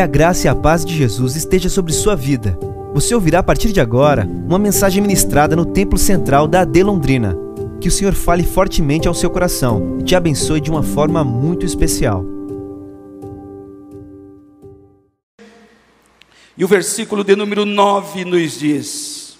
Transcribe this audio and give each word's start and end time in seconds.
Que 0.00 0.04
a 0.04 0.06
graça 0.06 0.46
e 0.46 0.48
a 0.48 0.54
paz 0.54 0.82
de 0.82 0.96
Jesus 0.96 1.36
esteja 1.36 1.68
sobre 1.68 1.92
sua 1.92 2.16
vida. 2.16 2.58
Você 2.94 3.14
ouvirá 3.14 3.40
a 3.40 3.42
partir 3.42 3.70
de 3.70 3.82
agora 3.82 4.24
uma 4.24 4.58
mensagem 4.58 5.02
ministrada 5.02 5.54
no 5.54 5.66
Templo 5.66 5.98
Central 5.98 6.48
da 6.48 6.62
AD 6.62 6.82
Londrina. 6.82 7.36
Que 7.82 7.88
o 7.88 7.90
Senhor 7.90 8.14
fale 8.14 8.42
fortemente 8.42 9.06
ao 9.06 9.12
seu 9.12 9.28
coração 9.28 9.98
e 10.00 10.02
te 10.02 10.16
abençoe 10.16 10.58
de 10.58 10.70
uma 10.70 10.82
forma 10.82 11.22
muito 11.22 11.66
especial. 11.66 12.24
E 16.56 16.64
o 16.64 16.66
versículo 16.66 17.22
de 17.22 17.36
número 17.36 17.66
9 17.66 18.24
nos 18.24 18.58
diz: 18.58 19.38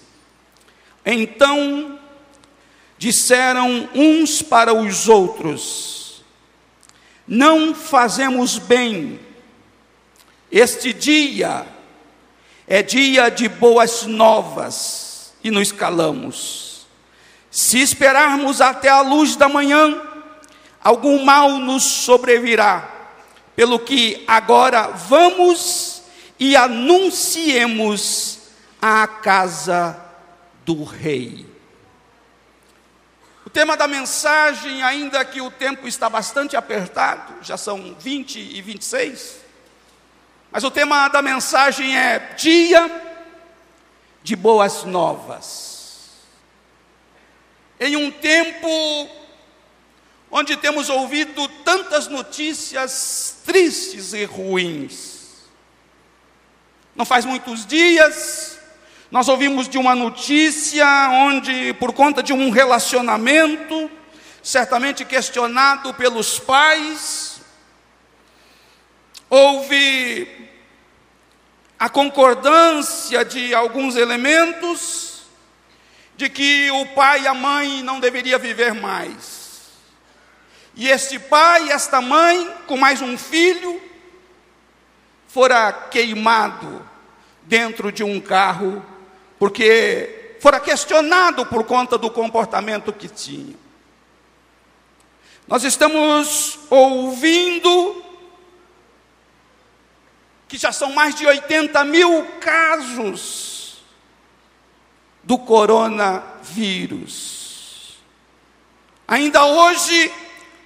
Então 1.03 1.97
disseram 2.99 3.89
uns 3.95 4.43
para 4.43 4.75
os 4.75 5.09
outros: 5.09 6.23
Não 7.27 7.73
fazemos 7.73 8.59
bem, 8.59 9.19
este 10.51 10.93
dia 10.93 11.65
é 12.67 12.83
dia 12.83 13.29
de 13.29 13.47
boas 13.47 14.03
novas, 14.03 15.33
e 15.43 15.49
nos 15.49 15.71
calamos. 15.71 16.87
Se 17.49 17.79
esperarmos 17.79 18.61
até 18.61 18.89
a 18.89 19.01
luz 19.01 19.35
da 19.35 19.49
manhã, 19.49 20.01
algum 20.81 21.23
mal 21.23 21.49
nos 21.57 21.83
sobrevirá, 21.83 22.89
pelo 23.55 23.79
que 23.79 24.23
agora 24.27 24.87
vamos 24.87 26.03
e 26.39 26.55
anunciemos 26.55 28.39
a 28.81 29.05
casa 29.07 29.99
do 30.65 30.83
rei. 30.83 31.45
O 33.45 33.49
tema 33.49 33.75
da 33.75 33.87
mensagem, 33.87 34.81
ainda 34.81 35.25
que 35.25 35.41
o 35.41 35.51
tempo 35.51 35.87
está 35.87 36.09
bastante 36.09 36.55
apertado, 36.55 37.35
já 37.41 37.57
são 37.57 37.95
20 37.99 38.39
e 38.39 38.61
26, 38.61 39.41
mas 40.51 40.65
o 40.65 40.71
tema 40.71 41.07
da 41.07 41.21
mensagem 41.21 41.97
é 41.97 42.19
Dia 42.35 42.91
de 44.21 44.35
Boas 44.35 44.83
Novas. 44.83 46.11
Em 47.79 47.95
um 47.95 48.11
tempo 48.11 49.09
onde 50.29 50.57
temos 50.57 50.89
ouvido 50.89 51.47
tantas 51.63 52.07
notícias 52.07 53.41
tristes 53.45 54.13
e 54.13 54.25
ruins, 54.25 55.47
não 56.93 57.05
faz 57.05 57.23
muitos 57.23 57.65
dias, 57.65 58.59
nós 59.09 59.29
ouvimos 59.29 59.69
de 59.69 59.77
uma 59.77 59.95
notícia 59.95 60.85
onde, 61.11 61.73
por 61.75 61.93
conta 61.93 62.21
de 62.21 62.33
um 62.33 62.49
relacionamento, 62.49 63.89
certamente 64.43 65.05
questionado 65.05 65.93
pelos 65.93 66.39
pais, 66.39 67.41
houve 69.29 70.40
a 71.81 71.89
concordância 71.89 73.25
de 73.25 73.55
alguns 73.55 73.95
elementos 73.95 75.23
de 76.15 76.29
que 76.29 76.69
o 76.69 76.85
pai 76.93 77.23
e 77.23 77.27
a 77.27 77.33
mãe 77.33 77.81
não 77.81 77.99
deveriam 77.99 78.39
viver 78.39 78.71
mais. 78.75 79.71
E 80.75 80.87
este 80.87 81.17
pai 81.17 81.65
e 81.65 81.71
esta 81.71 81.99
mãe, 81.99 82.53
com 82.67 82.77
mais 82.77 83.01
um 83.01 83.17
filho, 83.17 83.81
fora 85.27 85.73
queimado 85.89 86.87
dentro 87.47 87.91
de 87.91 88.03
um 88.03 88.21
carro, 88.21 88.85
porque 89.39 90.35
fora 90.39 90.59
questionado 90.59 91.47
por 91.47 91.63
conta 91.63 91.97
do 91.97 92.11
comportamento 92.11 92.93
que 92.93 93.07
tinha. 93.07 93.55
Nós 95.47 95.63
estamos 95.63 96.59
ouvindo 96.69 98.05
que 100.51 100.57
já 100.57 100.73
são 100.73 100.91
mais 100.91 101.15
de 101.15 101.25
80 101.25 101.81
mil 101.85 102.25
casos 102.41 103.81
do 105.23 105.39
coronavírus. 105.39 106.27
Ainda 109.07 109.45
hoje, 109.45 110.11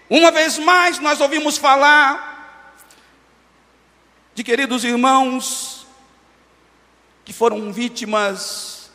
uma 0.09 0.31
vez 0.31 0.57
mais, 0.57 0.97
nós 0.97 1.21
ouvimos 1.21 1.59
falar 1.59 2.73
de 4.33 4.43
queridos 4.43 4.83
irmãos 4.83 5.85
que 7.23 7.31
foram 7.31 7.71
vítimas 7.71 8.89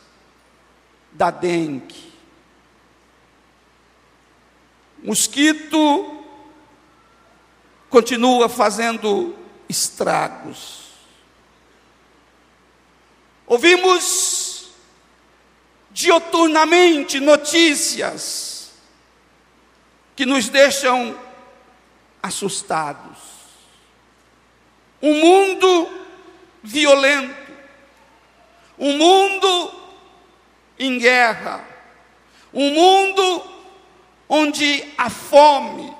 da 1.13 1.31
dengue. 1.31 2.11
Mosquito 5.01 6.21
continua 7.89 8.49
fazendo 8.49 9.33
estragos. 9.69 10.80
Ouvimos 13.51 14.69
dioturnamente 15.89 17.19
notícias 17.19 18.71
que 20.15 20.25
nos 20.25 20.47
deixam 20.47 21.19
assustados. 22.23 23.17
Um 25.01 25.15
mundo 25.15 25.89
violento, 26.63 27.51
um 28.79 28.97
mundo 28.97 29.81
em 30.79 30.97
guerra, 30.97 31.67
um 32.53 32.69
mundo 32.73 33.43
onde 34.29 34.93
há 34.97 35.09
fome. 35.09 35.93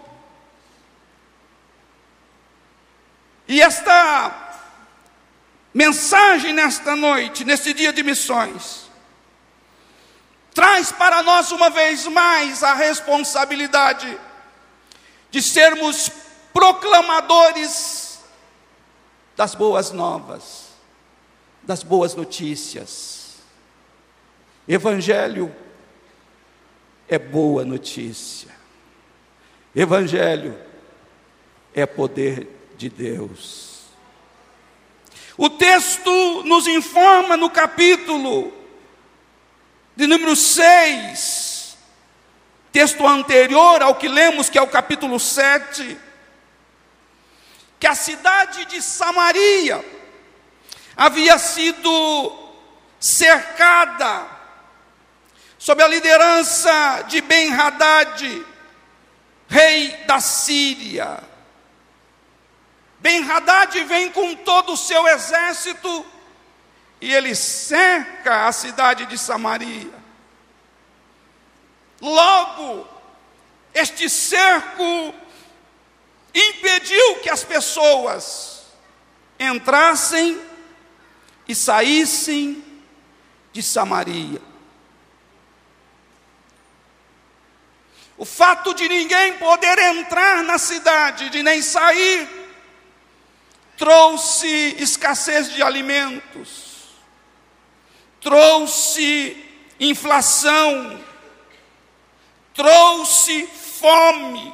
E 3.46 3.62
esta 3.62 4.51
mensagem 5.74 6.54
nesta 6.54 6.96
noite, 6.96 7.44
nesse 7.44 7.74
dia 7.74 7.94
de 7.94 8.04
missões, 8.04 8.90
traz 10.54 10.92
para 10.92 11.24
nós 11.24 11.52
uma 11.52 11.70
vez 11.70 12.06
mais 12.08 12.64
a 12.64 12.74
responsabilidade 12.74 14.20
de 15.30 15.42
sermos 15.42 16.10
proclamadores 16.54 18.20
das 19.36 19.56
boas 19.56 19.92
novas, 19.92 20.68
das 21.64 21.84
boas 21.84 22.14
notícias. 22.16 23.38
Evangelho 24.68 25.54
é 27.08 27.18
boa 27.18 27.64
notícia. 27.64 28.52
Evangelho 29.76 30.58
é 31.74 31.86
poder 31.86 32.48
de 32.78 32.90
Deus. 32.90 33.71
O 35.44 35.50
texto 35.50 36.44
nos 36.44 36.68
informa 36.68 37.36
no 37.36 37.50
capítulo 37.50 38.54
de 39.96 40.06
número 40.06 40.36
6, 40.36 41.76
texto 42.72 43.08
anterior 43.08 43.82
ao 43.82 43.96
que 43.96 44.08
lemos, 44.08 44.52
que 44.52 44.60
é 44.60 44.62
o 44.62 44.68
capítulo 44.68 45.20
7 45.20 45.98
que 47.80 47.88
a 47.88 47.96
cidade 47.96 48.66
de 48.66 48.84
Samaria 48.84 49.84
havia 50.96 51.40
sido 51.40 52.54
cercada 53.00 54.28
sob 55.58 55.82
a 55.82 55.88
liderança 55.88 57.06
de 57.08 57.20
Ben-Hadad, 57.20 58.46
rei 59.48 59.88
da 60.06 60.20
Síria. 60.20 61.31
Ben-Hadad 63.02 63.84
vem 63.86 64.12
com 64.12 64.36
todo 64.36 64.74
o 64.74 64.78
seu 64.78 65.08
exército 65.08 66.06
e 67.02 67.12
ele 67.12 67.34
cerca 67.34 68.48
a 68.48 68.52
cidade 68.52 69.08
de 69.08 69.18
Samaria. 69.18 69.92
Logo, 72.00 72.88
este 73.74 74.08
cerco 74.08 75.16
impediu 76.34 77.16
que 77.22 77.30
as 77.30 77.44
pessoas 77.44 78.68
entrassem 79.40 80.40
e 81.48 81.56
saíssem 81.56 82.64
de 83.52 83.64
Samaria. 83.64 84.42
O 88.16 88.26
fato 88.26 88.76
de 88.76 88.88
ninguém 88.88 89.40
poder 89.40 89.80
entrar 89.80 90.44
na 90.44 90.60
cidade, 90.60 91.32
de 91.32 91.42
nem 91.42 91.64
sair, 91.64 92.41
trouxe 93.82 94.76
escassez 94.78 95.52
de 95.52 95.64
alimentos, 95.64 96.92
trouxe 98.22 99.36
inflação, 99.80 101.04
trouxe 102.54 103.48
fome, 103.48 104.54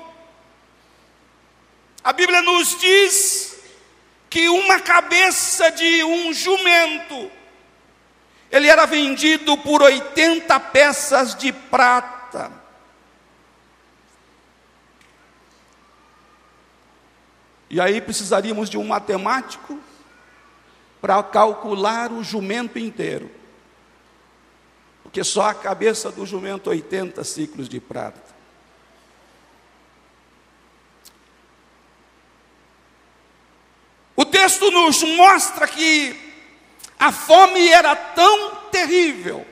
a 2.01 2.13
Bíblia 2.13 2.41
nos 2.41 2.79
diz 2.79 3.59
que 4.29 4.47
uma 4.47 4.79
cabeça 4.79 5.71
de 5.71 6.05
um 6.05 6.31
jumento, 6.31 7.29
ele 8.49 8.69
era 8.69 8.85
vendido 8.85 9.57
por 9.57 9.81
80 9.83 10.57
peças 10.57 11.35
de 11.35 11.51
prata. 11.51 12.49
E 17.69 17.81
aí 17.81 17.99
precisaríamos 17.99 18.69
de 18.69 18.77
um 18.77 18.87
matemático 18.87 19.79
para 21.01 21.21
calcular 21.23 22.11
o 22.11 22.23
jumento 22.23 22.79
inteiro. 22.79 23.29
Porque 25.03 25.23
só 25.23 25.49
a 25.49 25.53
cabeça 25.53 26.11
do 26.11 26.25
jumento 26.25 26.69
80 26.69 27.23
ciclos 27.23 27.69
de 27.69 27.79
prata. 27.79 28.35
O 34.15 34.25
texto 34.25 34.71
nos 34.71 35.03
mostra 35.03 35.67
que 35.67 36.27
a 36.97 37.11
fome 37.11 37.69
era 37.69 37.95
tão 37.95 38.55
terrível. 38.71 39.45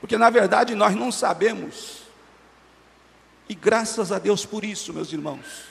Porque 0.00 0.18
na 0.18 0.30
verdade 0.30 0.74
nós 0.74 0.94
não 0.94 1.12
sabemos. 1.12 1.97
E 3.48 3.54
graças 3.54 4.12
a 4.12 4.18
Deus 4.18 4.44
por 4.44 4.64
isso, 4.64 4.92
meus 4.92 5.12
irmãos. 5.12 5.64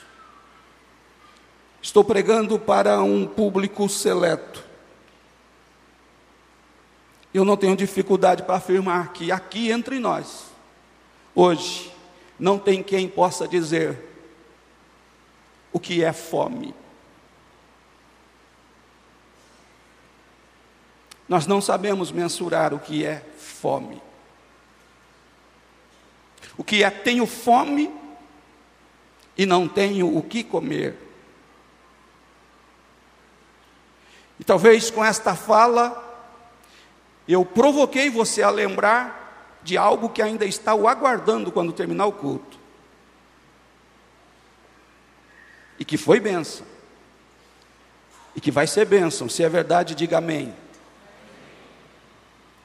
Estou 1.80 2.02
pregando 2.02 2.58
para 2.58 3.00
um 3.02 3.26
público 3.26 3.88
seleto. 3.88 4.64
Eu 7.32 7.44
não 7.44 7.56
tenho 7.56 7.76
dificuldade 7.76 8.42
para 8.42 8.56
afirmar 8.56 9.12
que 9.12 9.30
aqui 9.30 9.70
entre 9.70 9.98
nós, 10.00 10.46
hoje, 11.34 11.92
não 12.38 12.58
tem 12.58 12.82
quem 12.82 13.08
possa 13.08 13.46
dizer 13.46 13.96
o 15.72 15.78
que 15.78 16.02
é 16.02 16.12
fome. 16.12 16.74
Nós 21.28 21.46
não 21.46 21.60
sabemos 21.60 22.10
mensurar 22.10 22.72
o 22.72 22.78
que 22.78 23.04
é 23.04 23.22
fome. 23.36 24.00
O 26.58 26.64
que 26.64 26.84
é 26.84 26.90
tenho 26.90 27.24
fome 27.24 27.90
e 29.36 29.46
não 29.46 29.66
tenho 29.66 30.14
o 30.14 30.20
que 30.20 30.44
comer. 30.44 30.94
E 34.38 34.44
talvez 34.44 34.90
com 34.90 35.02
esta 35.02 35.34
fala 35.34 36.04
eu 37.26 37.44
provoquei 37.44 38.10
você 38.10 38.42
a 38.42 38.50
lembrar 38.50 39.58
de 39.62 39.78
algo 39.78 40.10
que 40.10 40.20
ainda 40.20 40.44
está 40.44 40.74
o 40.74 40.86
aguardando 40.86 41.50
quando 41.50 41.72
terminar 41.72 42.06
o 42.06 42.12
culto. 42.12 42.58
e 45.78 45.84
que 45.84 45.96
foi 45.96 46.18
bênção, 46.18 46.66
e 48.34 48.40
que 48.40 48.50
vai 48.50 48.66
ser 48.66 48.84
bênção, 48.84 49.28
se 49.28 49.42
é 49.44 49.48
verdade, 49.48 49.94
diga 49.94 50.18
amém. 50.18 50.54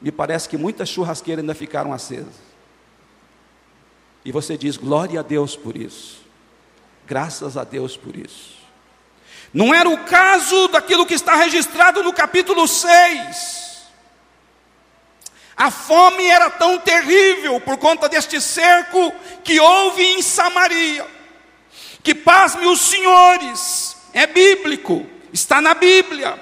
Me 0.01 0.11
parece 0.11 0.49
que 0.49 0.57
muitas 0.57 0.89
churrasqueiras 0.89 1.41
ainda 1.41 1.55
ficaram 1.55 1.93
acesas. 1.93 2.52
E 4.23 4.31
você 4.31 4.57
diz: 4.57 4.77
glória 4.77 5.19
a 5.19 5.23
Deus 5.23 5.55
por 5.55 5.75
isso, 5.75 6.21
graças 7.05 7.57
a 7.57 7.63
Deus 7.63 7.97
por 7.97 8.15
isso. 8.15 8.53
Não 9.53 9.73
era 9.73 9.87
o 9.87 10.03
caso 10.05 10.67
daquilo 10.69 11.05
que 11.05 11.13
está 11.13 11.35
registrado 11.35 12.01
no 12.01 12.11
capítulo 12.11 12.67
6. 12.67 13.63
A 15.55 15.69
fome 15.69 16.25
era 16.25 16.49
tão 16.49 16.79
terrível 16.79 17.61
por 17.61 17.77
conta 17.77 18.09
deste 18.09 18.41
cerco 18.41 19.13
que 19.43 19.59
houve 19.59 20.03
em 20.03 20.21
Samaria 20.23 21.05
que 22.03 22.13
pasme 22.13 22.67
os 22.67 22.81
senhores, 22.81 23.95
é 24.13 24.27
bíblico, 24.27 25.07
está 25.31 25.61
na 25.61 25.73
Bíblia. 25.73 26.37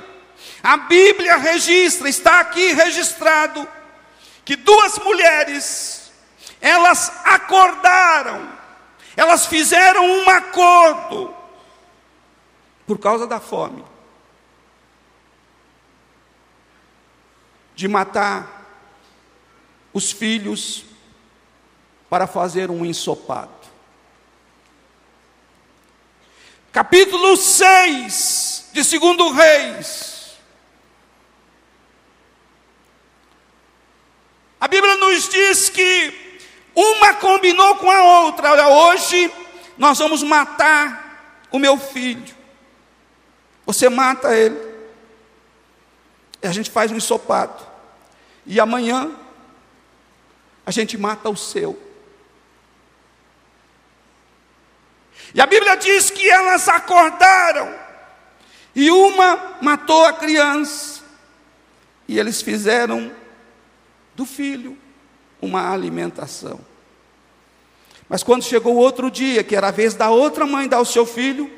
A 0.63 0.75
Bíblia 0.75 1.37
registra, 1.37 2.09
está 2.09 2.39
aqui 2.39 2.73
registrado, 2.73 3.67
que 4.43 4.55
duas 4.55 4.97
mulheres, 4.97 6.00
elas 6.61 7.11
acordaram, 7.25 8.55
elas 9.17 9.47
fizeram 9.47 10.05
um 10.05 10.29
acordo, 10.29 11.35
por 12.85 12.99
causa 12.99 13.25
da 13.25 13.39
fome, 13.39 13.83
de 17.75 17.87
matar 17.87 18.61
os 19.91 20.11
filhos 20.11 20.85
para 22.09 22.27
fazer 22.27 22.69
um 22.69 22.85
ensopado. 22.85 23.61
capítulo 26.71 27.35
6 27.35 28.69
de 28.71 28.83
Segundo 28.83 29.31
Reis. 29.31 30.37
A 34.59 34.67
Bíblia 34.67 34.95
nos 34.95 35.27
diz 35.27 35.69
que 35.69 36.30
uma 36.75 37.13
combinou 37.15 37.75
com 37.75 37.89
a 37.89 38.23
outra. 38.23 38.51
Olha, 38.51 38.67
hoje 38.67 39.31
nós 39.77 39.97
vamos 39.97 40.23
matar 40.23 41.45
o 41.51 41.59
meu 41.59 41.77
filho. 41.77 42.35
Você 43.65 43.89
mata 43.89 44.35
ele. 44.35 44.59
E 46.41 46.47
a 46.47 46.51
gente 46.51 46.69
faz 46.69 46.91
um 46.91 46.97
ensopado. 46.97 47.65
E 48.45 48.59
amanhã 48.59 49.11
a 50.65 50.71
gente 50.71 50.97
mata 50.97 51.29
o 51.29 51.35
seu. 51.35 51.79
E 55.33 55.41
a 55.41 55.45
Bíblia 55.45 55.75
diz 55.75 56.09
que 56.09 56.29
elas 56.29 56.67
acordaram, 56.67 57.73
e 58.75 58.91
uma 58.91 59.57
matou 59.61 60.05
a 60.05 60.13
criança, 60.13 61.01
e 62.07 62.19
eles 62.19 62.41
fizeram 62.41 63.11
do 64.13 64.25
filho 64.25 64.77
uma 65.41 65.71
alimentação. 65.71 66.59
Mas 68.07 68.23
quando 68.23 68.43
chegou 68.43 68.75
o 68.75 68.79
outro 68.79 69.09
dia, 69.09 69.43
que 69.43 69.55
era 69.55 69.69
a 69.69 69.71
vez 69.71 69.93
da 69.93 70.09
outra 70.09 70.45
mãe 70.45 70.67
dar 70.67 70.79
o 70.79 70.85
seu 70.85 71.05
filho, 71.05 71.49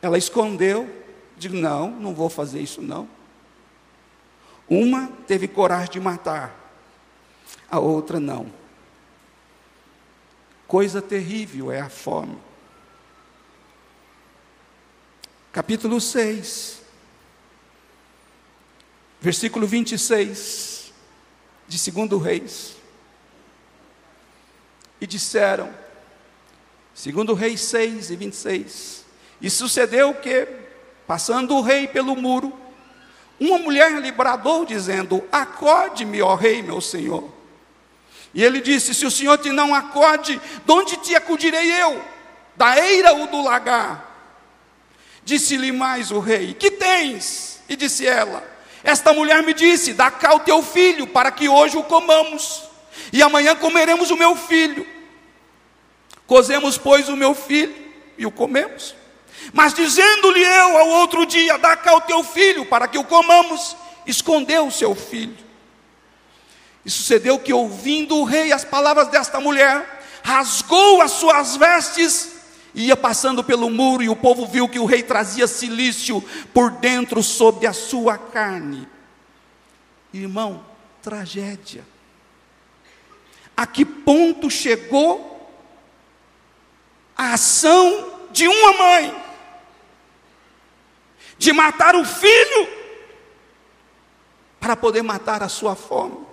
ela 0.00 0.16
escondeu, 0.16 0.88
disse: 1.36 1.54
Não, 1.54 1.90
não 1.90 2.14
vou 2.14 2.28
fazer 2.28 2.60
isso 2.60 2.80
não. 2.80 3.08
Uma 4.68 5.08
teve 5.26 5.46
coragem 5.46 5.90
de 5.90 6.00
matar, 6.00 6.54
a 7.70 7.78
outra 7.78 8.18
não. 8.18 8.46
Coisa 10.66 11.02
terrível 11.02 11.70
é 11.70 11.80
a 11.80 11.88
fome 11.88 12.38
capítulo 15.54 16.00
6, 16.00 16.80
versículo 19.20 19.68
26 19.68 20.92
de 21.68 21.92
2 21.92 22.20
Reis. 22.20 22.76
E 25.04 25.06
disseram, 25.06 25.68
segundo 26.94 27.34
Reis 27.34 27.60
6 27.60 28.10
e 28.10 28.16
26, 28.16 29.04
e 29.38 29.50
sucedeu 29.50 30.14
que, 30.14 30.48
passando 31.06 31.54
o 31.54 31.60
rei 31.60 31.86
pelo 31.86 32.16
muro, 32.16 32.58
uma 33.38 33.58
mulher 33.58 34.00
lhe 34.00 34.10
bradou, 34.10 34.64
dizendo: 34.64 35.22
Acorde-me, 35.30 36.22
ó 36.22 36.34
rei, 36.34 36.62
meu 36.62 36.80
senhor. 36.80 37.30
E 38.32 38.42
ele 38.42 38.62
disse: 38.62 38.94
Se 38.94 39.04
o 39.04 39.10
senhor 39.10 39.36
te 39.36 39.50
não 39.50 39.74
acorde, 39.74 40.40
de 40.64 40.72
onde 40.72 40.96
te 40.96 41.14
acudirei 41.14 41.70
eu? 41.82 42.02
Da 42.56 42.78
eira 42.78 43.12
ou 43.12 43.26
do 43.26 43.42
lagar? 43.42 44.10
Disse-lhe 45.22 45.70
mais 45.70 46.10
o 46.10 46.18
rei: 46.18 46.54
Que 46.54 46.70
tens? 46.70 47.60
E 47.68 47.76
disse 47.76 48.06
ela: 48.06 48.42
Esta 48.82 49.12
mulher 49.12 49.42
me 49.42 49.52
disse: 49.52 49.92
Dá 49.92 50.10
cá 50.10 50.34
o 50.34 50.40
teu 50.40 50.62
filho, 50.62 51.06
para 51.06 51.30
que 51.30 51.46
hoje 51.46 51.76
o 51.76 51.84
comamos, 51.84 52.62
e 53.12 53.22
amanhã 53.22 53.54
comeremos 53.54 54.10
o 54.10 54.16
meu 54.16 54.34
filho. 54.34 54.93
Cozemos, 56.26 56.78
pois, 56.78 57.08
o 57.08 57.16
meu 57.16 57.34
filho 57.34 57.74
e 58.16 58.24
o 58.26 58.30
comemos. 58.30 58.94
Mas 59.52 59.74
dizendo-lhe 59.74 60.42
eu 60.42 60.78
ao 60.78 60.88
outro 60.88 61.26
dia: 61.26 61.58
Dá 61.58 61.76
cá 61.76 61.94
o 61.94 62.00
teu 62.00 62.22
filho, 62.24 62.64
para 62.66 62.88
que 62.88 62.98
o 62.98 63.04
comamos, 63.04 63.76
escondeu 64.06 64.66
o 64.66 64.72
seu 64.72 64.94
filho. 64.94 65.36
E 66.84 66.90
sucedeu 66.90 67.38
que, 67.38 67.52
ouvindo 67.52 68.16
o 68.16 68.24
rei 68.24 68.52
as 68.52 68.64
palavras 68.64 69.08
desta 69.08 69.40
mulher, 69.40 70.02
rasgou 70.22 71.00
as 71.00 71.12
suas 71.12 71.56
vestes 71.56 72.34
ia 72.74 72.96
passando 72.96 73.44
pelo 73.44 73.70
muro 73.70 74.02
e 74.02 74.08
o 74.08 74.16
povo 74.16 74.46
viu 74.46 74.68
que 74.68 74.78
o 74.78 74.84
rei 74.84 75.02
trazia 75.02 75.46
silício 75.46 76.22
por 76.52 76.72
dentro 76.72 77.22
sobre 77.22 77.66
a 77.66 77.72
sua 77.72 78.18
carne. 78.18 78.88
Irmão, 80.12 80.64
tragédia. 81.00 81.84
A 83.56 83.66
que 83.66 83.84
ponto 83.84 84.50
chegou 84.50 85.33
a 87.16 87.34
ação 87.34 88.28
de 88.32 88.46
uma 88.48 88.72
mãe 88.72 89.24
de 91.38 91.52
matar 91.52 91.94
o 91.94 92.04
filho 92.04 92.68
para 94.60 94.76
poder 94.76 95.02
matar 95.02 95.42
a 95.42 95.48
sua 95.48 95.74
fome? 95.74 96.24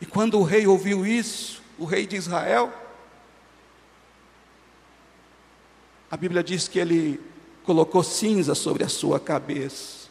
E 0.00 0.06
quando 0.06 0.38
o 0.38 0.42
rei 0.42 0.66
ouviu 0.66 1.06
isso, 1.06 1.62
o 1.78 1.84
rei 1.84 2.06
de 2.06 2.16
Israel, 2.16 2.72
A 6.10 6.16
Bíblia 6.16 6.42
diz 6.42 6.68
que 6.68 6.78
ele 6.78 7.20
colocou 7.64 8.02
cinza 8.02 8.54
sobre 8.54 8.84
a 8.84 8.88
sua 8.88 9.18
cabeça, 9.18 10.08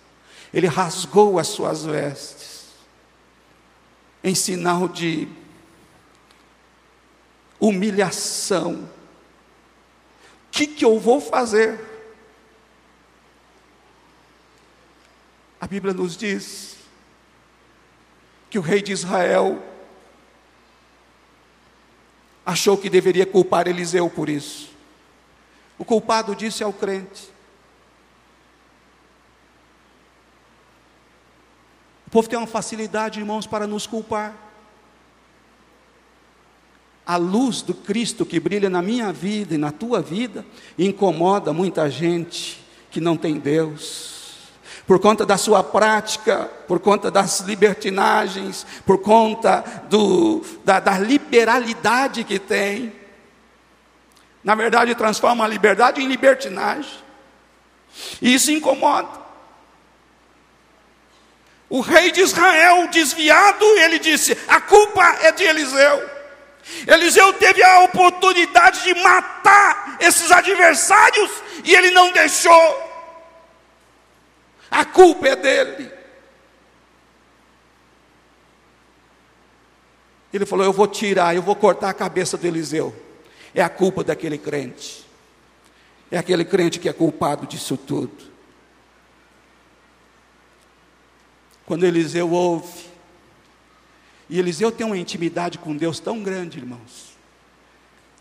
ele 0.53 0.67
rasgou 0.67 1.39
as 1.39 1.47
suas 1.47 1.85
vestes, 1.85 2.65
em 4.23 4.35
sinal 4.35 4.87
de 4.87 5.27
humilhação. 7.67 8.89
que, 10.55 10.65
que 10.65 10.85
eu 10.85 10.97
vou 10.97 11.19
fazer? 11.19 11.77
A 15.59 15.67
Bíblia 15.67 15.93
nos 15.93 16.15
diz 16.15 16.77
que 18.49 18.57
o 18.57 18.61
rei 18.61 18.81
de 18.81 18.93
Israel 18.93 19.61
achou 22.45 22.77
que 22.77 22.89
deveria 22.89 23.25
culpar 23.25 23.67
Eliseu 23.67 24.09
por 24.09 24.29
isso. 24.29 24.69
O 25.77 25.83
culpado 25.83 26.33
disse 26.33 26.63
ao 26.63 26.71
crente: 26.71 27.29
O 32.07 32.09
povo 32.11 32.29
tem 32.29 32.39
uma 32.39 32.47
facilidade, 32.47 33.19
irmãos, 33.19 33.45
para 33.45 33.67
nos 33.67 33.85
culpar. 33.85 34.44
A 37.05 37.17
luz 37.17 37.61
do 37.61 37.73
Cristo 37.73 38.25
que 38.25 38.39
brilha 38.39 38.69
na 38.69 38.81
minha 38.81 39.13
vida 39.13 39.55
e 39.55 39.57
na 39.57 39.71
tua 39.71 40.01
vida 40.01 40.45
incomoda 40.77 41.53
muita 41.53 41.89
gente 41.89 42.63
que 42.89 42.99
não 42.99 43.15
tem 43.15 43.37
Deus 43.37 44.15
por 44.87 44.99
conta 44.99 45.25
da 45.25 45.37
sua 45.37 45.63
prática, 45.63 46.45
por 46.67 46.79
conta 46.79 47.09
das 47.09 47.39
libertinagens, 47.41 48.65
por 48.85 48.99
conta 48.99 49.63
do, 49.89 50.45
da, 50.63 50.79
da 50.79 50.97
liberalidade 50.99 52.23
que 52.23 52.37
tem. 52.37 52.93
Na 54.43 54.53
verdade, 54.53 54.93
transforma 54.93 55.43
a 55.43 55.47
liberdade 55.47 56.01
em 56.01 56.07
libertinagem. 56.07 57.03
E 58.21 58.35
isso 58.35 58.51
incomoda. 58.51 59.25
O 61.67 61.81
rei 61.81 62.11
de 62.11 62.21
Israel, 62.21 62.87
desviado, 62.89 63.65
ele 63.79 63.97
disse: 63.97 64.37
a 64.47 64.61
culpa 64.61 65.03
é 65.23 65.31
de 65.31 65.43
Eliseu. 65.43 66.14
Eliseu 66.87 67.33
teve 67.33 67.63
a 67.63 67.81
oportunidade 67.81 68.83
de 68.83 68.93
matar 69.01 69.97
esses 69.99 70.31
adversários 70.31 71.29
e 71.63 71.73
ele 71.75 71.91
não 71.91 72.11
deixou 72.11 72.85
a 74.75 74.83
culpa 74.83 75.29
é 75.29 75.35
dele. 75.37 75.91
Ele 80.33 80.45
falou: 80.45 80.65
Eu 80.65 80.73
vou 80.73 80.85
tirar, 80.85 81.33
eu 81.33 81.41
vou 81.41 81.55
cortar 81.55 81.89
a 81.89 81.93
cabeça 81.93 82.37
do 82.37 82.45
Eliseu. 82.45 82.93
É 83.53 83.61
a 83.61 83.69
culpa 83.69 84.03
daquele 84.03 84.37
crente. 84.37 85.05
É 86.11 86.17
aquele 86.17 86.43
crente 86.43 86.77
que 86.77 86.89
é 86.89 86.93
culpado 86.93 87.47
disso 87.47 87.77
tudo. 87.77 88.35
Quando 91.65 91.85
Eliseu 91.85 92.29
ouve, 92.29 92.89
e 94.29 94.39
Eliseu 94.39 94.71
tem 94.71 94.85
uma 94.85 94.97
intimidade 94.97 95.57
com 95.57 95.75
Deus 95.75 95.99
tão 95.99 96.21
grande, 96.21 96.57
irmãos. 96.57 97.15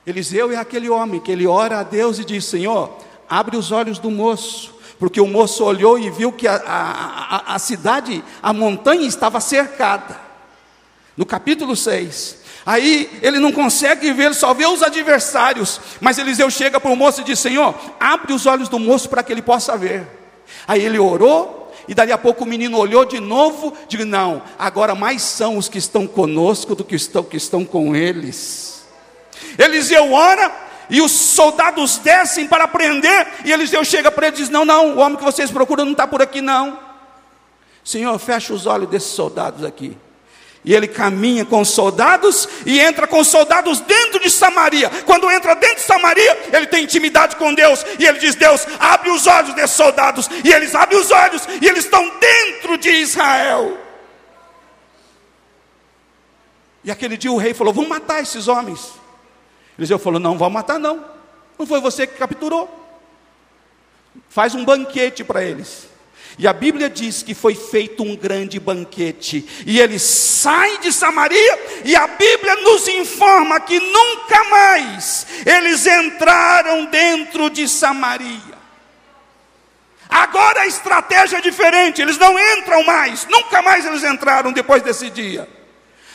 Eliseu 0.06 0.52
é 0.52 0.56
aquele 0.56 0.90
homem 0.90 1.20
que 1.20 1.32
ele 1.32 1.46
ora 1.46 1.80
a 1.80 1.82
Deus 1.82 2.18
e 2.18 2.24
diz: 2.24 2.44
Senhor, 2.44 2.98
abre 3.28 3.56
os 3.56 3.72
olhos 3.72 3.98
do 3.98 4.10
moço, 4.10 4.74
porque 4.98 5.20
o 5.20 5.26
moço 5.26 5.64
olhou 5.64 5.98
e 5.98 6.10
viu 6.10 6.30
que 6.30 6.46
a, 6.46 6.56
a, 6.56 7.54
a 7.54 7.58
cidade, 7.58 8.22
a 8.42 8.52
montanha 8.52 9.06
estava 9.06 9.40
cercada. 9.40 10.20
No 11.16 11.24
capítulo 11.24 11.74
6. 11.74 12.44
Aí 12.66 13.10
ele 13.22 13.38
não 13.38 13.52
consegue 13.52 14.12
ver, 14.12 14.34
só 14.34 14.52
vê 14.54 14.66
os 14.66 14.82
adversários. 14.82 15.80
Mas 16.00 16.18
Eliseu 16.18 16.50
chega 16.50 16.80
para 16.80 16.90
o 16.90 16.96
moço 16.96 17.22
e 17.22 17.24
diz: 17.24 17.38
Senhor, 17.38 17.74
abre 17.98 18.32
os 18.32 18.44
olhos 18.46 18.68
do 18.68 18.78
moço 18.78 19.08
para 19.08 19.22
que 19.22 19.32
ele 19.32 19.42
possa 19.42 19.76
ver. 19.76 20.06
Aí 20.66 20.82
ele 20.82 20.98
orou, 20.98 21.63
e 21.88 21.94
dali 21.94 22.12
a 22.12 22.18
pouco 22.18 22.44
o 22.44 22.46
menino 22.46 22.78
olhou 22.78 23.04
de 23.04 23.20
novo, 23.20 23.72
diz: 23.88 24.04
Não, 24.04 24.42
agora 24.58 24.94
mais 24.94 25.22
são 25.22 25.56
os 25.56 25.68
que 25.68 25.78
estão 25.78 26.06
conosco 26.06 26.74
do 26.74 26.84
que 26.84 26.94
estão, 26.94 27.22
que 27.22 27.36
estão 27.36 27.64
com 27.64 27.94
eles. 27.94 28.84
Eliseu 29.58 30.12
ora, 30.12 30.52
e 30.88 31.00
os 31.00 31.12
soldados 31.12 31.98
descem 31.98 32.46
para 32.46 32.68
prender, 32.68 33.26
e 33.44 33.52
Eliseu 33.52 33.84
chega 33.84 34.10
para 34.10 34.26
ele 34.26 34.36
e 34.36 34.38
diz: 34.38 34.48
Não, 34.48 34.64
não, 34.64 34.96
o 34.96 34.98
homem 34.98 35.18
que 35.18 35.24
vocês 35.24 35.50
procuram 35.50 35.84
não 35.84 35.92
está 35.92 36.06
por 36.06 36.22
aqui, 36.22 36.40
não. 36.40 36.78
Senhor, 37.84 38.18
fecha 38.18 38.54
os 38.54 38.66
olhos 38.66 38.88
desses 38.88 39.10
soldados 39.10 39.64
aqui. 39.64 39.96
E 40.64 40.74
ele 40.74 40.88
caminha 40.88 41.44
com 41.44 41.60
os 41.60 41.68
soldados 41.68 42.48
e 42.64 42.80
entra 42.80 43.06
com 43.06 43.20
os 43.20 43.28
soldados 43.28 43.80
dentro 43.80 44.18
de 44.18 44.30
Samaria. 44.30 44.88
Quando 45.04 45.30
entra 45.30 45.54
dentro 45.54 45.76
de 45.76 45.82
Samaria, 45.82 46.50
ele 46.52 46.66
tem 46.66 46.84
intimidade 46.84 47.36
com 47.36 47.52
Deus. 47.52 47.84
E 47.98 48.06
ele 48.06 48.18
diz: 48.18 48.34
Deus, 48.34 48.66
abre 48.78 49.10
os 49.10 49.26
olhos 49.26 49.52
desses 49.54 49.76
soldados. 49.76 50.28
E 50.42 50.50
eles 50.50 50.74
abrem 50.74 50.98
os 50.98 51.10
olhos 51.10 51.42
e 51.60 51.66
eles 51.66 51.84
estão 51.84 52.10
dentro 52.18 52.78
de 52.78 52.88
Israel. 52.88 53.78
E 56.82 56.90
aquele 56.90 57.18
dia 57.18 57.30
o 57.30 57.36
rei 57.36 57.52
falou: 57.52 57.74
Vamos 57.74 57.90
matar 57.90 58.22
esses 58.22 58.48
homens. 58.48 58.92
Eliseu 59.78 59.98
falou: 59.98 60.18
Não 60.18 60.38
vão 60.38 60.48
matar, 60.48 60.78
não. 60.78 61.04
Não 61.58 61.66
foi 61.66 61.80
você 61.80 62.06
que 62.06 62.16
capturou. 62.16 62.70
Faz 64.30 64.54
um 64.54 64.64
banquete 64.64 65.22
para 65.22 65.44
eles. 65.44 65.93
E 66.36 66.48
a 66.48 66.52
Bíblia 66.52 66.90
diz 66.90 67.22
que 67.22 67.34
foi 67.34 67.54
feito 67.54 68.02
um 68.02 68.16
grande 68.16 68.58
banquete. 68.58 69.46
E 69.64 69.78
eles 69.78 70.02
saem 70.02 70.80
de 70.80 70.92
Samaria, 70.92 71.82
e 71.84 71.94
a 71.94 72.06
Bíblia 72.08 72.56
nos 72.56 72.88
informa 72.88 73.60
que 73.60 73.78
nunca 73.78 74.44
mais 74.44 75.26
eles 75.46 75.86
entraram 75.86 76.86
dentro 76.86 77.48
de 77.50 77.68
Samaria. 77.68 78.54
Agora 80.08 80.62
a 80.62 80.66
estratégia 80.66 81.38
é 81.38 81.40
diferente, 81.40 82.02
eles 82.02 82.18
não 82.18 82.38
entram 82.38 82.84
mais, 82.84 83.26
nunca 83.26 83.62
mais 83.62 83.84
eles 83.84 84.04
entraram 84.04 84.52
depois 84.52 84.82
desse 84.82 85.10
dia. 85.10 85.48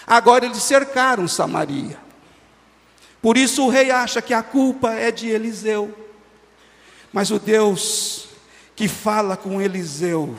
Agora 0.06 0.46
eles 0.46 0.64
cercaram 0.64 1.28
Samaria. 1.28 1.98
Por 3.22 3.38
isso 3.38 3.66
o 3.66 3.70
rei 3.70 3.92
acha 3.92 4.22
que 4.22 4.34
a 4.34 4.42
culpa 4.42 4.94
é 4.94 5.12
de 5.12 5.30
Eliseu. 5.30 5.94
Mas 7.12 7.32
o 7.32 7.40
Deus 7.40 8.29
que 8.80 8.88
fala 8.88 9.36
com 9.36 9.62
Eliseu, 9.62 10.34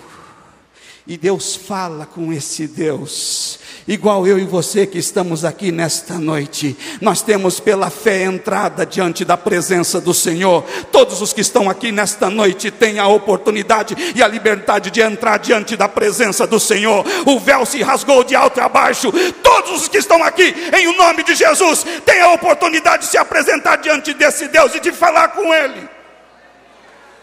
e 1.06 1.18
Deus 1.18 1.54
fala 1.54 2.06
com 2.06 2.32
esse 2.32 2.66
Deus, 2.66 3.59
igual 3.87 4.26
eu 4.26 4.38
e 4.38 4.44
você 4.47 4.87
que 4.87 4.97
estamos 4.97 5.44
aqui 5.44 5.70
nesta 5.70 6.14
noite, 6.14 6.75
nós 7.02 7.20
temos 7.20 7.61
pela 7.61 7.90
fé 7.90 8.25
entrada 8.25 8.87
diante 8.87 9.26
da 9.26 9.37
presença 9.37 10.00
do 10.00 10.14
Senhor. 10.14 10.64
Todos 10.90 11.20
os 11.20 11.35
que 11.35 11.42
estão 11.42 11.68
aqui 11.68 11.92
nesta 11.92 12.30
noite 12.30 12.70
têm 12.70 12.99
a 12.99 13.09
oportunidade 13.09 13.94
e 14.16 14.23
a 14.23 14.28
liberdade 14.28 14.90
de 14.90 15.02
entrar 15.02 15.38
diante 15.38 15.76
da 15.76 15.87
presença 15.87 16.47
do 16.47 16.59
Senhor. 16.59 17.04
O 17.26 17.38
véu 17.38 17.66
se 17.66 17.82
rasgou 17.82 18.25
de 18.25 18.35
alto 18.35 18.59
a 18.59 18.70
baixo. 18.70 19.12
Todos 19.42 19.82
os 19.82 19.88
que 19.88 19.99
estão 19.99 20.25
aqui, 20.25 20.54
em 20.78 20.88
o 20.88 20.97
nome 20.97 21.23
de 21.25 21.35
Jesus, 21.35 21.85
têm 22.06 22.23
a 22.23 22.32
oportunidade 22.32 23.04
de 23.04 23.11
se 23.11 23.18
apresentar 23.18 23.76
diante 23.76 24.14
desse 24.14 24.49
Deus 24.49 24.75
e 24.75 24.80
de 24.80 24.92
falar 24.92 25.28
com 25.28 25.52
Ele. 25.52 26.00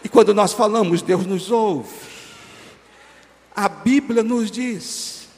E 0.08 0.10
quando 0.10 0.32
nós 0.32 0.54
falamos, 0.54 1.02
Deus 1.02 1.26
nos 1.26 1.50
ouve. 1.50 1.92
A 3.54 3.68
Bíblia 3.68 4.22
nos 4.22 4.50
diz 4.50 5.28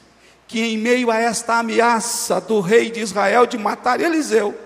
que 0.47 0.61
em 0.61 0.77
meio 0.77 1.11
a 1.11 1.17
esta 1.17 1.55
ameaça 1.55 2.39
do 2.39 2.61
rei 2.61 2.89
de 2.89 3.01
Israel 3.01 3.45
de 3.45 3.57
matar 3.57 3.99
Eliseu, 3.99 4.57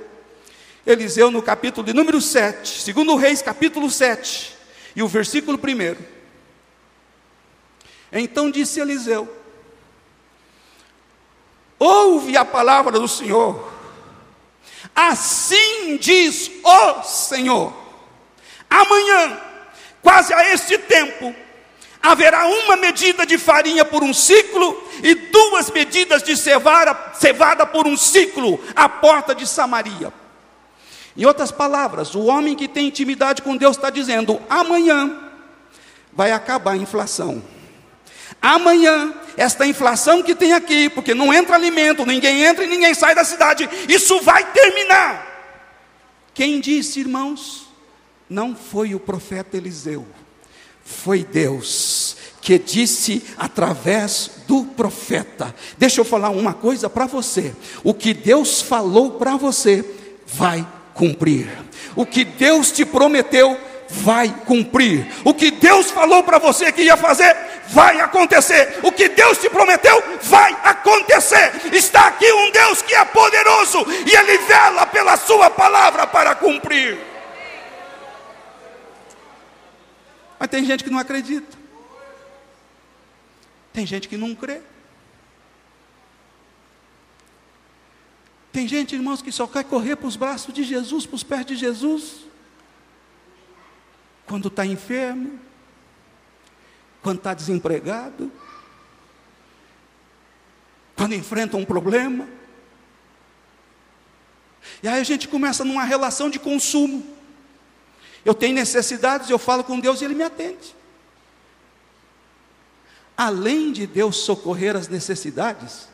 Eliseu 0.85 1.31
no 1.31 1.41
capítulo 1.41 1.83
de 1.88 1.91
número 1.91 2.21
7, 2.21 2.83
segundo 2.83 3.15
Reis, 3.15 3.41
capítulo 3.41 3.89
7, 3.89 4.53
e 4.95 5.01
o 5.01 5.07
versículo 5.07 5.57
1. 5.57 5.95
Então 8.12 8.51
disse 8.51 8.79
Eliseu: 8.79 9.27
Ouve 11.79 12.38
a 12.38 12.45
palavra 12.45 13.00
do 13.00 13.07
Senhor. 13.07 13.74
Assim 14.95 15.97
diz 15.97 16.51
o 16.63 17.01
Senhor: 17.01 17.74
Amanhã, 18.69 19.54
quase 20.05 20.31
a 20.35 20.53
este 20.53 20.77
tempo, 20.77 21.33
haverá 22.00 22.45
uma 22.45 22.75
medida 22.75 23.25
de 23.25 23.39
farinha 23.39 23.83
por 23.83 24.03
um 24.03 24.13
ciclo 24.13 24.88
e 25.01 25.15
duas 25.15 25.71
medidas 25.71 26.21
de 26.21 26.38
cevada, 26.38 26.95
cevada 27.15 27.65
por 27.65 27.88
um 27.88 27.97
ciclo 27.97 28.63
à 28.75 28.88
porta 28.88 29.33
de 29.33 29.47
Samaria. 29.47 30.13
Em 31.17 31.25
outras 31.25 31.51
palavras, 31.51 32.13
o 32.13 32.25
homem 32.25 32.55
que 32.55 32.67
tem 32.67 32.85
intimidade 32.85 33.41
com 33.41 33.57
Deus 33.57 33.77
está 33.77 33.89
dizendo: 33.89 34.39
amanhã 34.47 35.31
vai 36.13 36.31
acabar 36.31 36.74
a 36.74 36.77
inflação. 36.77 37.41
Amanhã, 38.39 39.12
esta 39.35 39.65
inflação 39.65 40.21
que 40.21 40.35
tem 40.35 40.53
aqui, 40.53 40.88
porque 40.88 41.15
não 41.15 41.33
entra 41.33 41.55
alimento, 41.55 42.05
ninguém 42.05 42.43
entra 42.43 42.63
e 42.63 42.67
ninguém 42.67 42.93
sai 42.93 43.15
da 43.15 43.24
cidade, 43.24 43.67
isso 43.89 44.21
vai 44.21 44.43
terminar. 44.51 45.25
Quem 46.31 46.59
disse, 46.59 47.00
irmãos? 47.00 47.64
Não 48.29 48.55
foi 48.55 48.96
o 48.96 49.00
profeta 49.00 49.58
Eliseu 49.58 50.05
foi 50.86 51.24
Deus 51.24 52.15
que 52.39 52.60
disse 52.60 53.24
através 53.38 54.29
do 54.48 54.63
profeta. 54.63 55.53
Deixa 55.79 56.00
eu 56.00 56.05
falar 56.05 56.29
uma 56.29 56.53
coisa 56.53 56.88
para 56.88 57.08
você: 57.08 57.53
o 57.84 57.94
que 57.94 58.13
Deus 58.13 58.62
falou 58.62 59.13
para 59.13 59.36
você 59.36 59.84
vai 60.27 60.65
cumprir, 60.94 61.50
o 61.96 62.05
que 62.05 62.24
Deus 62.24 62.72
te 62.72 62.86
prometeu 62.86 63.58
vai 63.89 64.29
cumprir, 64.46 65.08
o 65.24 65.34
que 65.34 65.50
Deus 65.51 65.89
falou 65.89 66.22
para 66.22 66.38
você 66.38 66.72
que 66.72 66.84
ia 66.84 66.96
fazer 66.96 67.36
vai 67.70 68.00
acontecer, 68.00 68.79
o 68.84 68.91
que 68.91 69.10
Deus 69.10 69.39
te 69.39 69.50
prometeu 69.50 70.03
vai 70.22 70.55
acontecer. 70.63 71.51
Está 71.74 72.08
aqui 72.08 72.32
um 72.32 72.51
Deus 72.51 72.84
que 72.84 72.94
é 72.94 73.03
poderoso 73.05 73.84
e 74.05 74.15
ele 74.15 74.38
vela 74.39 74.86
pela 74.86 75.17
Sua 75.17 75.50
palavra 75.50 76.05
para 76.05 76.36
cumprir. 76.36 77.14
Mas 80.46 80.52
tem 80.52 80.64
gente 80.64 80.84
que 80.84 80.92
não 80.92 81.00
acredita. 81.00 81.58
Tem 83.74 83.84
gente 83.84 84.08
que 84.08 84.16
não 84.16 84.36
crê. 84.36 84.62
Tem 88.52 88.68
gente, 88.68 88.94
irmãos, 88.94 89.24
que 89.24 89.32
só 89.32 89.48
quer 89.48 89.64
correr 89.64 89.96
para 89.96 90.08
os 90.08 90.16
braços 90.16 90.54
de 90.54 90.64
Jesus, 90.64 91.08
para 91.08 91.16
os 91.16 91.24
pés 91.24 91.48
de 91.48 91.56
Jesus, 91.56 92.28
quando 94.28 94.50
está 94.50 94.64
enfermo, 94.64 95.40
quando 97.02 97.18
está 97.18 97.34
desempregado, 97.34 98.32
quando 100.96 101.16
enfrenta 101.16 101.58
um 101.58 101.66
problema. 101.66 102.30
E 104.84 104.88
aí 104.88 105.02
a 105.02 105.04
gente 105.04 105.28
começa 105.28 105.66
numa 105.66 105.86
relação 105.86 106.30
de 106.30 106.38
consumo. 106.38 107.14
Eu 108.25 108.34
tenho 108.34 108.55
necessidades, 108.55 109.29
eu 109.29 109.38
falo 109.38 109.63
com 109.63 109.79
Deus 109.79 110.01
e 110.01 110.05
Ele 110.05 110.15
me 110.15 110.24
atende. 110.24 110.75
Além 113.15 113.72
de 113.72 113.86
Deus 113.86 114.17
socorrer 114.17 114.75
as 114.75 114.88
necessidades, 114.88 115.88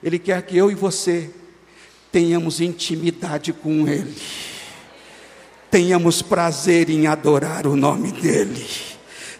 Ele 0.00 0.18
quer 0.18 0.40
que 0.42 0.56
eu 0.56 0.70
e 0.70 0.76
você 0.76 1.28
tenhamos 2.12 2.60
intimidade 2.60 3.52
com 3.52 3.88
Ele, 3.88 4.16
tenhamos 5.70 6.22
prazer 6.22 6.88
em 6.88 7.08
adorar 7.08 7.66
o 7.66 7.76
nome 7.76 8.12
dEle, 8.12 8.66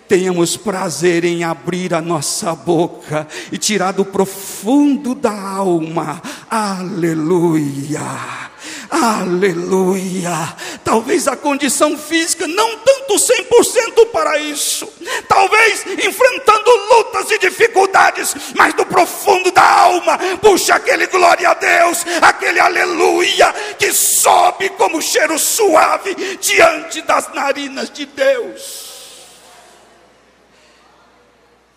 tenhamos 0.09 0.57
prazer 0.57 1.25
em 1.25 1.45
abrir 1.45 1.95
a 1.95 2.03
nossa 2.03 2.57
boca 2.57 3.27
e 3.53 3.57
tirar 3.57 3.93
do 3.93 4.05
profundo 4.05 5.15
da 5.15 5.33
alma, 5.33 6.21
aleluia 6.51 8.50
Aleluia. 8.91 10.57
Talvez 10.83 11.29
a 11.29 11.37
condição 11.37 11.97
física 11.97 12.49
não 12.49 12.79
tanto 12.79 13.15
100% 13.15 14.07
para 14.11 14.39
isso. 14.41 14.93
Talvez 15.29 15.87
enfrentando 15.87 16.71
lutas 16.91 17.31
e 17.31 17.39
dificuldades, 17.39 18.35
mas 18.57 18.75
do 18.75 18.85
profundo 18.85 19.53
da 19.53 19.63
alma, 19.63 20.19
puxa 20.39 20.75
aquele 20.75 21.07
glória 21.07 21.51
a 21.51 21.55
Deus, 21.55 22.05
aquele 22.21 22.59
aleluia 22.59 23.53
que 23.79 23.93
sobe 23.93 24.71
como 24.71 25.01
cheiro 25.01 25.39
suave 25.39 26.37
diante 26.41 27.01
das 27.03 27.33
narinas 27.33 27.91
de 27.91 28.07
Deus. 28.07 28.91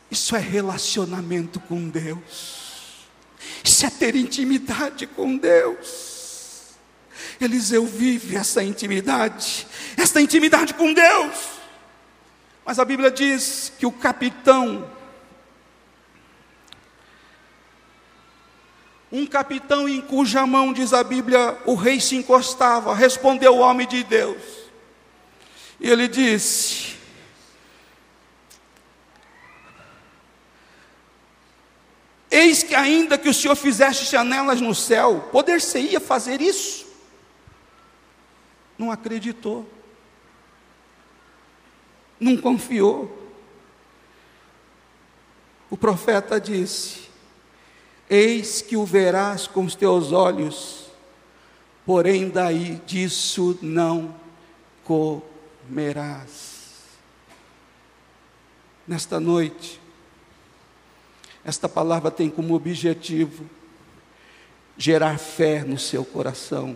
Isso 0.10 0.36
é 0.36 0.40
relacionamento 0.40 1.60
com 1.60 1.90
Deus. 1.90 2.64
Isso 3.64 3.86
é 3.86 3.90
ter 3.90 4.16
intimidade 4.16 5.08
com 5.08 5.38
Deus. 5.38 6.03
Eliseu 7.40 7.86
vive 7.86 8.36
essa 8.36 8.64
intimidade, 8.64 9.68
esta 9.98 10.22
intimidade 10.22 10.74
com 10.74 10.94
Deus. 10.94 11.36
Mas 12.66 12.80
a 12.80 12.86
Bíblia 12.86 13.12
diz 13.12 13.74
que 13.78 13.86
o 13.86 13.92
capitão, 13.92 14.90
um 19.12 19.26
capitão 19.26 19.88
em 19.88 20.02
cuja 20.02 20.46
mão, 20.46 20.72
diz 20.72 20.94
a 20.94 21.04
Bíblia, 21.04 21.58
o 21.66 21.76
rei 21.76 22.00
se 22.00 22.16
encostava, 22.16 22.96
respondeu 22.96 23.56
o 23.56 23.60
homem 23.60 23.88
de 23.88 24.04
Deus. 24.04 24.42
E 25.80 25.90
ele 25.90 26.08
disse: 26.08 26.94
Eis 32.32 32.64
que 32.64 32.74
ainda 32.74 33.16
que 33.16 33.30
o 33.30 33.34
Senhor 33.34 33.56
fizesse 33.56 34.06
janelas 34.06 34.60
no 34.60 34.74
céu, 34.74 35.30
poder-se-ia 35.32 36.00
fazer 36.00 36.42
isso? 36.42 36.83
Não 38.78 38.92
acreditou, 38.92 39.68
não 42.20 42.38
confiou. 42.38 43.22
O 45.70 45.78
profeta 45.78 46.40
disse: 46.40 47.10
Eis 48.10 48.62
que 48.62 48.78
o 48.78 48.86
verás 48.86 49.48
com 49.48 49.66
os 49.66 49.76
teus 49.76 50.12
olhos, 50.12 50.88
porém 51.86 52.30
daí 52.30 52.82
disso 52.86 53.58
não 53.62 54.16
comerás. 54.84 56.54
Nesta 58.88 59.20
noite, 59.20 59.80
esta 61.46 61.68
palavra 61.68 62.12
tem 62.12 62.30
como 62.30 62.54
objetivo 62.54 63.50
gerar 64.78 65.18
fé 65.18 65.64
no 65.64 65.78
seu 65.78 66.04
coração. 66.04 66.76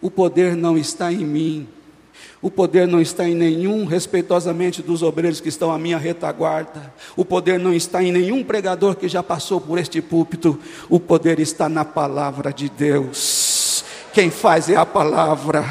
O 0.00 0.10
poder 0.10 0.56
não 0.56 0.76
está 0.78 1.12
em 1.12 1.24
mim. 1.24 1.68
O 2.42 2.50
poder 2.50 2.88
não 2.88 3.00
está 3.00 3.28
em 3.28 3.34
nenhum, 3.34 3.84
respeitosamente, 3.84 4.82
dos 4.82 5.02
obreiros 5.02 5.40
que 5.40 5.48
estão 5.48 5.70
à 5.70 5.78
minha 5.78 5.98
retaguarda. 5.98 6.92
O 7.14 7.24
poder 7.24 7.58
não 7.58 7.74
está 7.74 8.02
em 8.02 8.10
nenhum 8.10 8.42
pregador 8.42 8.96
que 8.96 9.08
já 9.08 9.22
passou 9.22 9.60
por 9.60 9.78
este 9.78 10.00
púlpito. 10.00 10.58
O 10.88 10.98
poder 10.98 11.38
está 11.38 11.68
na 11.68 11.84
palavra 11.84 12.50
de 12.52 12.70
Deus. 12.70 13.84
Quem 14.14 14.30
faz 14.30 14.70
é 14.70 14.76
a 14.76 14.86
palavra. 14.86 15.64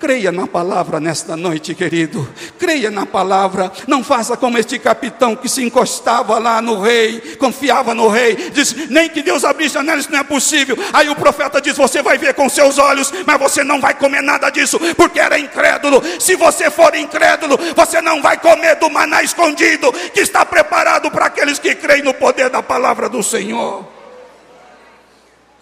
Creia 0.00 0.32
na 0.32 0.46
palavra 0.46 0.98
nesta 0.98 1.36
noite, 1.36 1.74
querido. 1.74 2.26
Creia 2.58 2.90
na 2.90 3.04
palavra. 3.04 3.70
Não 3.86 4.02
faça 4.02 4.34
como 4.34 4.56
este 4.56 4.78
capitão 4.78 5.36
que 5.36 5.46
se 5.46 5.62
encostava 5.62 6.38
lá 6.38 6.62
no 6.62 6.80
rei, 6.80 7.36
confiava 7.38 7.94
no 7.94 8.08
rei. 8.08 8.34
Diz: 8.50 8.88
Nem 8.88 9.10
que 9.10 9.22
Deus 9.22 9.44
abrisse 9.44 9.74
janelas, 9.74 10.04
isso 10.04 10.10
não 10.10 10.20
é 10.20 10.24
possível. 10.24 10.74
Aí 10.94 11.10
o 11.10 11.14
profeta 11.14 11.60
diz: 11.60 11.76
Você 11.76 12.00
vai 12.00 12.16
ver 12.16 12.32
com 12.32 12.48
seus 12.48 12.78
olhos, 12.78 13.12
mas 13.26 13.38
você 13.38 13.62
não 13.62 13.78
vai 13.78 13.92
comer 13.92 14.22
nada 14.22 14.48
disso, 14.48 14.80
porque 14.96 15.20
era 15.20 15.38
incrédulo. 15.38 16.02
Se 16.18 16.34
você 16.34 16.70
for 16.70 16.94
incrédulo, 16.94 17.58
você 17.76 18.00
não 18.00 18.22
vai 18.22 18.38
comer 18.38 18.76
do 18.76 18.88
maná 18.88 19.22
escondido, 19.22 19.92
que 20.14 20.20
está 20.20 20.46
preparado 20.46 21.10
para 21.10 21.26
aqueles 21.26 21.58
que 21.58 21.74
creem 21.74 22.02
no 22.02 22.14
poder 22.14 22.48
da 22.48 22.62
palavra 22.62 23.06
do 23.06 23.22
Senhor. 23.22 23.86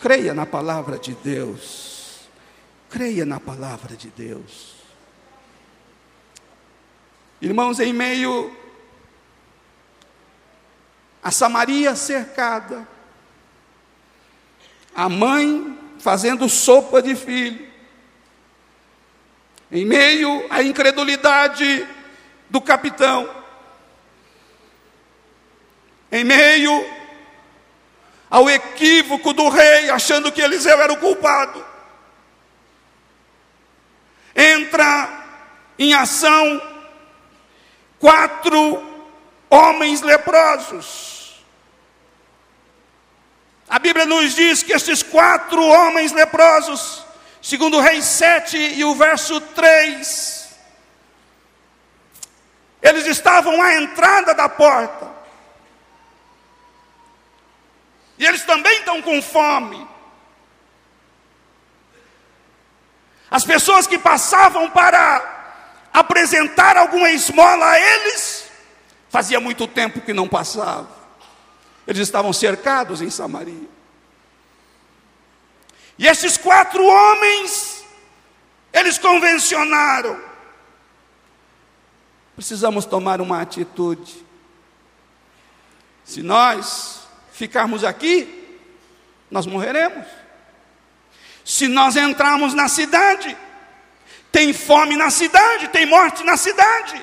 Creia 0.00 0.32
na 0.32 0.46
palavra 0.46 0.96
de 0.96 1.16
Deus. 1.24 1.87
Creia 2.90 3.26
na 3.26 3.38
palavra 3.38 3.96
de 3.96 4.08
Deus. 4.08 4.76
Irmãos, 7.40 7.78
em 7.78 7.92
meio 7.92 8.56
a 11.22 11.30
Samaria 11.30 11.94
cercada, 11.94 12.88
a 14.94 15.08
mãe 15.08 15.78
fazendo 16.00 16.48
sopa 16.48 17.02
de 17.02 17.14
filho, 17.14 17.68
em 19.70 19.84
meio 19.84 20.46
à 20.48 20.62
incredulidade 20.62 21.86
do 22.48 22.60
capitão, 22.60 23.28
em 26.10 26.24
meio 26.24 26.72
ao 28.30 28.48
equívoco 28.48 29.32
do 29.32 29.48
rei, 29.48 29.90
achando 29.90 30.32
que 30.32 30.40
Eliseu 30.40 30.80
era 30.80 30.92
o 30.92 30.98
culpado, 30.98 31.64
entra 34.38 35.26
em 35.76 35.92
ação 35.92 36.62
quatro 37.98 38.80
homens 39.50 40.00
leprosos. 40.00 41.44
A 43.68 43.80
Bíblia 43.80 44.06
nos 44.06 44.34
diz 44.34 44.62
que 44.62 44.72
estes 44.72 45.02
quatro 45.02 45.62
homens 45.62 46.12
leprosos, 46.12 47.04
segundo 47.42 47.78
o 47.78 47.80
Rei 47.80 48.00
7 48.00 48.56
e 48.56 48.84
o 48.84 48.94
verso 48.94 49.40
3, 49.40 50.56
eles 52.80 53.06
estavam 53.06 53.60
à 53.60 53.74
entrada 53.74 54.32
da 54.34 54.48
porta. 54.48 55.08
E 58.16 58.24
eles 58.24 58.44
também 58.44 58.78
estão 58.78 59.02
com 59.02 59.20
fome. 59.20 59.97
As 63.30 63.44
pessoas 63.44 63.86
que 63.86 63.98
passavam 63.98 64.70
para 64.70 65.36
apresentar 65.92 66.76
alguma 66.76 67.10
esmola 67.10 67.66
a 67.70 67.80
eles, 67.80 68.50
fazia 69.10 69.40
muito 69.40 69.66
tempo 69.66 70.00
que 70.00 70.12
não 70.12 70.28
passavam. 70.28 70.88
Eles 71.86 72.02
estavam 72.02 72.32
cercados 72.32 73.00
em 73.00 73.10
Samaria. 73.10 73.68
E 75.98 76.06
esses 76.06 76.36
quatro 76.36 76.84
homens, 76.84 77.84
eles 78.72 78.98
convencionaram. 78.98 80.20
Precisamos 82.36 82.84
tomar 82.84 83.20
uma 83.20 83.40
atitude. 83.40 84.24
Se 86.04 86.22
nós 86.22 87.00
ficarmos 87.32 87.82
aqui, 87.82 88.60
nós 89.30 89.44
morreremos. 89.44 90.06
Se 91.48 91.66
nós 91.66 91.96
entrarmos 91.96 92.52
na 92.52 92.68
cidade, 92.68 93.34
tem 94.30 94.52
fome 94.52 94.98
na 94.98 95.08
cidade, 95.08 95.68
tem 95.68 95.86
morte 95.86 96.22
na 96.22 96.36
cidade. 96.36 97.02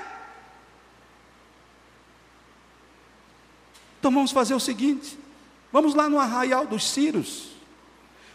Então 3.98 4.12
vamos 4.12 4.32
fazer 4.32 4.54
o 4.54 4.60
seguinte: 4.60 5.18
vamos 5.72 5.96
lá 5.96 6.08
no 6.08 6.20
arraial 6.20 6.68
dos 6.68 6.88
Círios. 6.88 7.56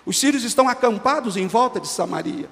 Os 0.04 0.18
Círios 0.18 0.42
estão 0.42 0.68
acampados 0.68 1.36
em 1.36 1.46
volta 1.46 1.78
de 1.78 1.86
Samaria. 1.86 2.50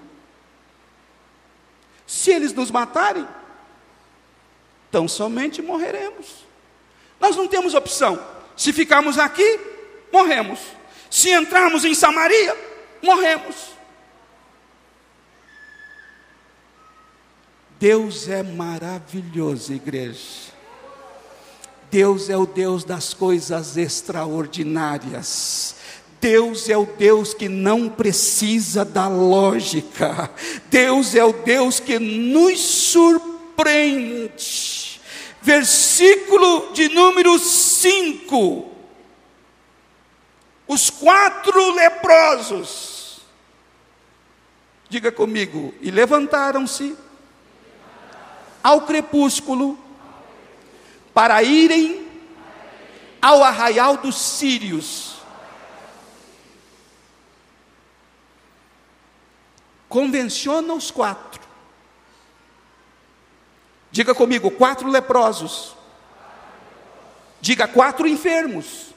Se 2.07 2.31
eles 2.31 2.53
nos 2.53 2.71
matarem, 2.71 3.27
tão 4.89 5.09
somente 5.09 5.61
morreremos. 5.61 6.47
Nós 7.19 7.35
não 7.35 7.49
temos 7.49 7.75
opção. 7.75 8.25
Se 8.57 8.73
ficarmos 8.73 9.19
aqui, 9.19 9.59
morremos. 10.13 10.61
Se 11.11 11.33
entrarmos 11.33 11.85
em 11.85 11.93
Samaria, 11.93 12.68
morremos. 13.03 13.79
Deus 17.79 18.29
é 18.29 18.43
maravilhoso, 18.43 19.73
igreja. 19.73 20.49
Deus 21.91 22.29
é 22.29 22.37
o 22.37 22.45
Deus 22.45 22.85
das 22.85 23.15
coisas 23.15 23.77
extraordinárias. 23.77 25.77
Deus 26.21 26.69
é 26.69 26.77
o 26.77 26.85
Deus 26.85 27.33
que 27.33 27.49
não 27.49 27.89
precisa 27.89 28.85
da 28.85 29.09
lógica. 29.09 30.31
Deus 30.69 31.15
é 31.15 31.25
o 31.25 31.33
Deus 31.33 31.79
que 31.79 31.99
nos 31.99 32.61
surpreende. 32.61 35.01
Versículo 35.41 36.73
de 36.73 36.89
número 36.89 37.39
5. 37.39 38.69
Os 40.67 40.91
quatro 40.91 41.75
leprosos. 41.75 42.88
Diga 44.89 45.13
comigo. 45.13 45.75
E 45.81 45.91
levantaram-se 45.91 46.97
ao 48.63 48.83
crepúsculo 48.83 49.79
para 51.13 51.43
irem 51.43 52.07
ao 53.21 53.43
arraial 53.43 53.97
dos 53.97 54.17
sírios. 54.17 55.19
Convenciona 59.89 60.75
os 60.75 60.91
quatro. 60.91 61.41
Diga 63.91 64.15
comigo, 64.15 64.51
quatro 64.51 64.89
leprosos. 64.89 65.75
Diga 67.41 67.67
quatro 67.67 68.07
enfermos. 68.07 68.95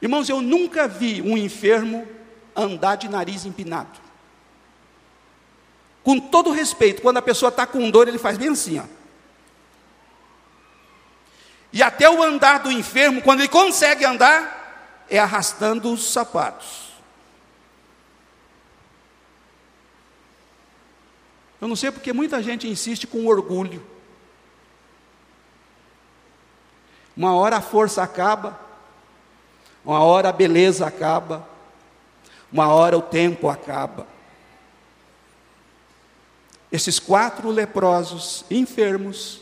Irmãos, 0.00 0.28
eu 0.28 0.40
nunca 0.40 0.86
vi 0.86 1.20
um 1.22 1.36
enfermo 1.36 2.06
andar 2.54 2.96
de 2.96 3.08
nariz 3.08 3.44
empinado. 3.44 3.98
Com 6.02 6.18
todo 6.18 6.50
respeito, 6.50 7.02
quando 7.02 7.18
a 7.18 7.22
pessoa 7.22 7.48
está 7.48 7.66
com 7.66 7.90
dor, 7.90 8.08
ele 8.08 8.18
faz 8.18 8.38
bem 8.38 8.48
assim, 8.48 8.78
ó. 8.78 8.84
E 11.72 11.82
até 11.82 12.08
o 12.08 12.22
andar 12.22 12.58
do 12.58 12.72
enfermo, 12.72 13.20
quando 13.20 13.40
ele 13.40 13.48
consegue 13.48 14.04
andar, 14.04 15.04
é 15.10 15.18
arrastando 15.18 15.92
os 15.92 16.10
sapatos. 16.10 16.88
Eu 21.60 21.66
não 21.66 21.76
sei 21.76 21.90
porque 21.90 22.12
muita 22.12 22.42
gente 22.42 22.68
insiste 22.68 23.06
com 23.06 23.26
orgulho. 23.26 23.84
Uma 27.16 27.34
hora 27.34 27.56
a 27.56 27.60
força 27.60 28.02
acaba, 28.02 28.58
uma 29.88 30.00
hora 30.00 30.28
a 30.28 30.32
beleza 30.32 30.86
acaba, 30.86 31.48
uma 32.52 32.68
hora 32.68 32.98
o 32.98 33.00
tempo 33.00 33.48
acaba. 33.48 34.06
Esses 36.70 36.98
quatro 36.98 37.48
leprosos 37.48 38.44
enfermos 38.50 39.40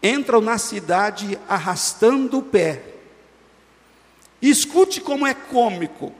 entram 0.00 0.40
na 0.40 0.56
cidade 0.56 1.36
arrastando 1.48 2.38
o 2.38 2.42
pé. 2.42 2.80
E 4.40 4.48
escute 4.48 5.00
como 5.00 5.26
é 5.26 5.34
cômico. 5.34 6.14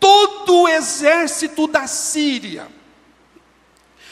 Todo 0.00 0.62
o 0.62 0.68
exército 0.68 1.66
da 1.66 1.86
Síria, 1.86 2.68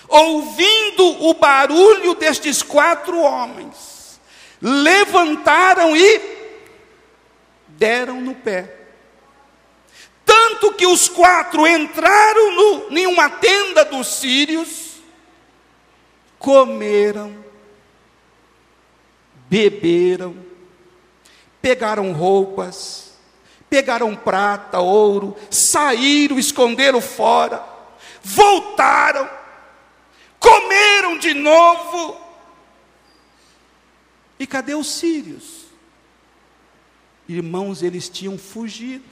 ouvindo 0.07 1.25
o 1.25 1.33
barulho 1.33 2.15
destes 2.15 2.63
quatro 2.63 3.19
homens, 3.23 4.21
levantaram 4.61 5.97
e 5.97 6.40
deram 7.81 8.21
no 8.21 8.35
pé. 8.35 8.77
Tanto 10.23 10.75
que 10.75 10.87
os 10.87 11.09
quatro 11.09 11.67
entraram 11.67 12.55
no, 12.55 12.97
em 12.99 13.07
uma 13.07 13.31
tenda 13.31 13.87
dos 13.87 14.07
sírios, 14.07 15.01
comeram, 16.39 17.43
beberam, 19.49 20.37
pegaram 21.63 22.13
roupas, 22.13 23.15
pegaram 23.71 24.15
prata, 24.15 24.79
ouro, 24.79 25.35
saíram, 25.51 26.39
esconderam 26.39 27.01
fora, 27.01 27.65
voltaram, 28.23 29.29
comeram 30.39 31.17
de 31.17 31.33
novo. 31.33 32.21
E 34.39 34.47
cadê 34.47 34.75
os 34.75 34.87
sírios? 34.87 35.60
Irmãos, 37.33 37.81
eles 37.81 38.09
tinham 38.09 38.37
fugido. 38.37 39.05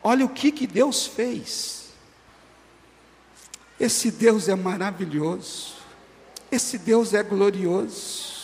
Olha 0.00 0.24
o 0.24 0.28
que, 0.28 0.52
que 0.52 0.68
Deus 0.68 1.04
fez. 1.04 1.88
Esse 3.80 4.12
Deus 4.12 4.48
é 4.48 4.54
maravilhoso. 4.54 5.74
Esse 6.52 6.78
Deus 6.78 7.12
é 7.12 7.24
glorioso. 7.24 8.34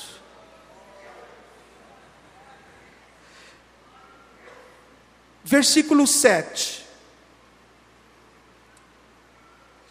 Versículo 5.44 6.04
7. 6.04 6.84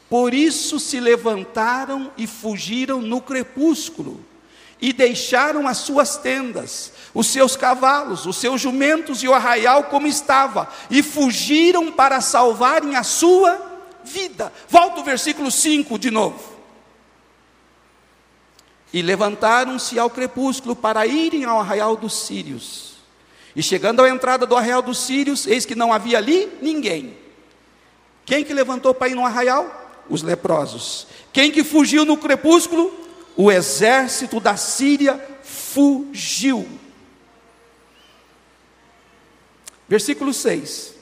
Por 0.10 0.34
isso 0.34 0.78
se 0.78 1.00
levantaram 1.00 2.12
e 2.18 2.28
fugiram 2.28 3.02
no 3.02 3.22
crepúsculo, 3.22 4.26
e 4.82 4.94
deixaram 4.94 5.68
as 5.68 5.78
suas 5.78 6.18
tendas, 6.18 6.94
os 7.14 7.28
seus 7.28 7.56
cavalos, 7.56 8.26
os 8.26 8.38
seus 8.38 8.62
jumentos 8.62 9.22
e 9.22 9.28
o 9.28 9.34
arraial 9.34 9.86
como 9.86 10.08
estava, 10.08 10.70
e 10.90 11.04
fugiram 11.04 11.92
para 11.92 12.22
salvarem 12.22 12.96
a 12.96 13.04
sua 13.04 13.60
vida. 14.04 14.52
Volta 14.68 15.02
o 15.02 15.04
versículo 15.04 15.52
5 15.52 16.00
de 16.00 16.10
novo. 16.10 16.58
E 18.92 19.02
levantaram-se 19.02 20.00
ao 20.00 20.10
crepúsculo 20.10 20.76
para 20.76 21.06
irem 21.06 21.46
ao 21.46 21.60
arraial 21.60 21.96
dos 21.96 22.14
sírios. 22.26 22.90
E 23.56 23.62
chegando 23.62 24.02
à 24.02 24.10
entrada 24.10 24.46
do 24.46 24.56
arraial 24.56 24.82
dos 24.82 25.00
sírios, 25.00 25.46
eis 25.46 25.66
que 25.66 25.76
não 25.76 25.92
havia 25.92 26.18
ali 26.18 26.50
ninguém. 26.62 27.18
Quem 28.26 28.44
que 28.44 28.54
levantou 28.54 28.94
para 28.94 29.10
ir 29.10 29.16
no 29.16 29.26
arraial? 29.26 30.04
Os 30.10 30.24
leprosos. 30.24 31.08
Quem 31.34 31.52
que 31.52 31.64
fugiu 31.64 32.06
no 32.06 32.18
crepúsculo? 32.18 33.09
O 33.42 33.50
exército 33.50 34.38
da 34.38 34.58
Síria 34.58 35.18
fugiu. 35.42 36.68
Versículo 39.88 40.34
6. 40.34 40.94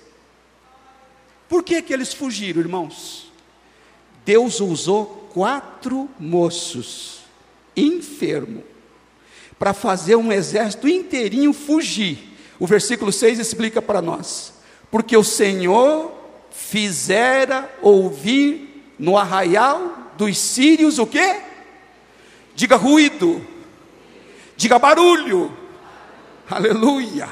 Por 1.50 1.64
que, 1.64 1.82
que 1.82 1.92
eles 1.92 2.14
fugiram, 2.14 2.62
irmãos? 2.62 3.32
Deus 4.24 4.60
usou 4.60 5.28
quatro 5.34 6.08
moços, 6.20 7.22
enfermo, 7.76 8.64
para 9.58 9.74
fazer 9.74 10.16
um 10.16 10.32
exército 10.32 10.88
inteirinho 10.88 11.52
fugir. 11.54 12.38
O 12.60 12.68
versículo 12.68 13.12
6 13.12 13.40
explica 13.40 13.82
para 13.82 14.00
nós: 14.00 14.54
porque 14.92 15.18
o 15.18 15.24
Senhor 15.24 16.14
fizera 16.52 17.68
ouvir 17.82 18.94
no 19.00 19.18
arraial 19.18 20.14
dos 20.16 20.38
sírios 20.38 21.00
o 21.00 21.08
quê? 21.08 21.47
Diga 22.58 22.76
ruído. 22.76 23.46
Diga 24.56 24.80
barulho. 24.80 25.56
Aleluia. 26.50 27.30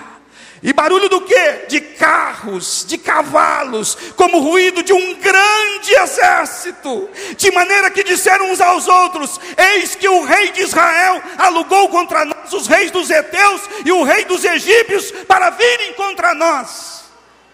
E 0.61 0.71
barulho 0.71 1.09
do 1.09 1.21
quê? 1.21 1.65
De 1.67 1.81
carros, 1.81 2.85
de 2.87 2.95
cavalos, 2.99 3.95
como 4.15 4.39
ruído 4.39 4.83
de 4.83 4.93
um 4.93 5.15
grande 5.15 5.93
exército. 5.95 7.09
De 7.35 7.49
maneira 7.49 7.89
que 7.89 8.03
disseram 8.03 8.51
uns 8.51 8.61
aos 8.61 8.87
outros: 8.87 9.39
Eis 9.57 9.95
que 9.95 10.07
o 10.07 10.23
rei 10.23 10.51
de 10.51 10.61
Israel 10.61 11.19
alugou 11.39 11.89
contra 11.89 12.23
nós 12.23 12.53
os 12.53 12.67
reis 12.67 12.91
dos 12.91 13.09
heteus 13.09 13.61
e 13.83 13.91
o 13.91 14.03
rei 14.03 14.25
dos 14.25 14.45
egípcios 14.45 15.09
para 15.27 15.49
virem 15.49 15.93
contra 15.93 16.35
nós. 16.35 17.05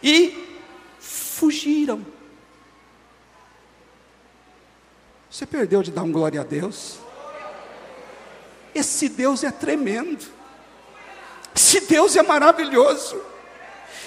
E 0.04 0.60
fugiram. 1.00 2.06
Você 5.30 5.46
perdeu 5.46 5.82
de 5.82 5.92
dar 5.92 6.04
um 6.04 6.12
glória 6.12 6.42
a 6.42 6.44
Deus? 6.44 7.00
Esse 8.74 9.10
Deus 9.10 9.44
é 9.44 9.52
tremendo. 9.52 10.26
Esse 11.56 11.82
Deus 11.82 12.16
é 12.16 12.24
maravilhoso. 12.24 13.22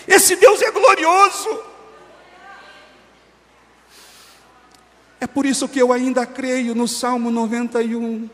Esse 0.07 0.37
Deus 0.37 0.62
é 0.62 0.70
glorioso. 0.70 1.62
É 5.20 5.27
por 5.27 5.46
isso 5.46 5.68
que 5.68 5.81
eu 5.81 5.92
ainda 5.92 6.27
creio 6.27 6.74
no 6.74 6.87
Salmo 6.87 7.31
91. 7.31 8.29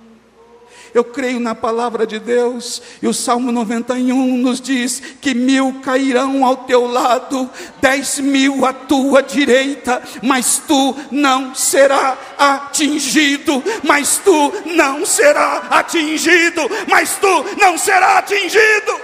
Eu 0.92 1.04
creio 1.04 1.38
na 1.38 1.54
palavra 1.54 2.06
de 2.06 2.18
Deus, 2.18 2.82
e 3.00 3.06
o 3.06 3.14
Salmo 3.14 3.52
91 3.52 4.36
nos 4.38 4.60
diz 4.60 5.00
que 5.20 5.34
mil 5.34 5.80
cairão 5.82 6.44
ao 6.44 6.56
teu 6.58 6.86
lado, 6.86 7.48
dez 7.80 8.18
mil 8.18 8.64
à 8.66 8.72
tua 8.72 9.22
direita, 9.22 10.02
mas 10.22 10.62
tu 10.66 10.96
não 11.10 11.54
será 11.54 12.18
atingido, 12.38 13.62
mas 13.84 14.18
tu 14.18 14.52
não 14.66 15.06
será 15.06 15.68
atingido, 15.70 16.62
mas 16.88 17.16
tu 17.16 17.44
não 17.58 17.78
será 17.78 18.18
atingido. 18.18 19.00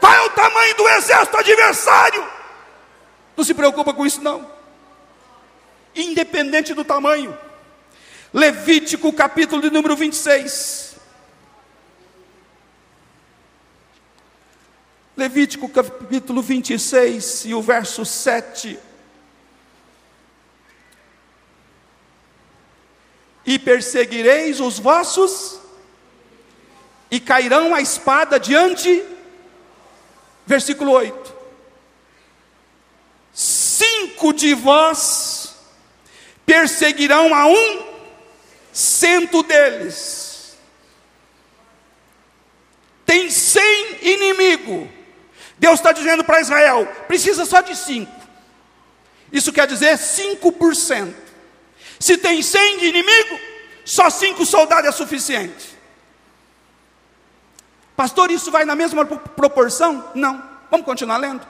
Qual 0.00 0.12
é 0.12 0.20
o 0.22 0.30
tamanho 0.30 0.76
do 0.76 0.88
exército 0.90 1.38
adversário? 1.38 2.24
Não 3.36 3.42
se 3.42 3.54
preocupa 3.54 3.94
com 3.94 4.04
isso, 4.04 4.20
não. 4.22 4.46
Independente 5.94 6.74
do 6.74 6.84
tamanho. 6.84 7.36
Levítico 8.34 9.12
capítulo 9.12 9.62
de 9.62 9.70
número 9.70 9.94
26. 9.94 10.96
Levítico 15.16 15.68
capítulo 15.68 16.42
26 16.42 17.44
e 17.44 17.54
o 17.54 17.62
verso 17.62 18.04
7. 18.04 18.76
E 23.46 23.56
perseguireis 23.56 24.58
os 24.58 24.80
vossos, 24.80 25.60
e 27.08 27.20
cairão 27.20 27.72
a 27.72 27.80
espada 27.80 28.40
diante. 28.40 29.04
Versículo 30.44 30.90
8. 30.90 31.32
Cinco 33.32 34.32
de 34.32 34.54
vós 34.54 35.54
perseguirão 36.44 37.32
a 37.32 37.46
um 37.46 37.93
cento 38.74 39.44
deles. 39.44 40.58
Tem 43.06 43.30
cem 43.30 43.98
inimigo. 44.02 44.90
Deus 45.56 45.78
está 45.78 45.92
dizendo 45.92 46.24
para 46.24 46.40
Israel: 46.40 46.86
precisa 47.06 47.44
só 47.44 47.60
de 47.60 47.76
cinco. 47.76 48.12
Isso 49.32 49.52
quer 49.52 49.66
dizer 49.66 49.96
5%. 49.96 51.14
Se 51.98 52.16
tem 52.18 52.42
cem 52.42 52.78
de 52.78 52.86
inimigo, 52.86 53.40
só 53.84 54.10
cinco 54.10 54.44
soldados 54.44 54.88
é 54.88 54.92
suficiente. 54.92 55.74
Pastor, 57.96 58.30
isso 58.30 58.50
vai 58.50 58.64
na 58.64 58.74
mesma 58.74 59.04
proporção? 59.04 60.10
Não. 60.14 60.42
Vamos 60.70 60.86
continuar 60.86 61.16
lendo. 61.16 61.46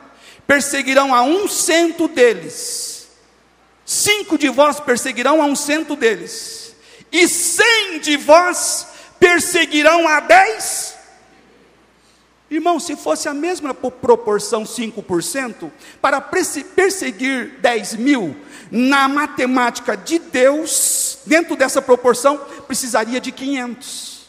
Perseguirão 0.46 1.14
a 1.14 1.22
um 1.22 1.48
cento 1.48 2.08
deles. 2.08 3.08
Cinco 3.84 4.38
de 4.38 4.48
vós 4.48 4.80
perseguirão 4.80 5.42
a 5.42 5.44
um 5.44 5.56
cento 5.56 5.94
deles 5.94 6.63
e 7.14 7.28
cem 7.28 8.00
de 8.00 8.16
vós 8.16 8.88
perseguirão 9.20 10.08
a 10.08 10.18
dez. 10.18 10.96
Irmão, 12.50 12.80
se 12.80 12.96
fosse 12.96 13.28
a 13.28 13.32
mesma 13.32 13.72
proporção, 13.72 14.64
5%, 14.64 15.70
para 16.02 16.20
perseguir 16.20 17.60
10 17.60 17.94
mil, 17.94 18.36
na 18.68 19.06
matemática 19.06 19.96
de 19.96 20.18
Deus, 20.18 21.20
dentro 21.24 21.54
dessa 21.54 21.80
proporção, 21.80 22.36
precisaria 22.66 23.20
de 23.20 23.30
500. 23.30 24.26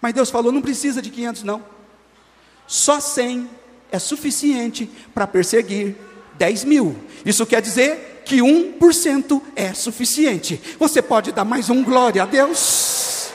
Mas 0.00 0.14
Deus 0.14 0.30
falou: 0.30 0.52
não 0.52 0.62
precisa 0.62 1.02
de 1.02 1.10
500, 1.10 1.42
não. 1.42 1.64
Só 2.68 3.00
100 3.00 3.50
é 3.90 3.98
suficiente 3.98 4.88
para 5.12 5.26
perseguir 5.26 5.96
10 6.34 6.64
mil. 6.64 6.96
Isso 7.26 7.44
quer 7.44 7.60
dizer 7.60 8.17
que 8.28 8.36
1% 8.36 9.40
é 9.56 9.72
suficiente. 9.72 10.60
Você 10.78 11.00
pode 11.00 11.32
dar 11.32 11.46
mais 11.46 11.70
um 11.70 11.82
glória 11.82 12.22
a 12.22 12.26
Deus? 12.26 13.30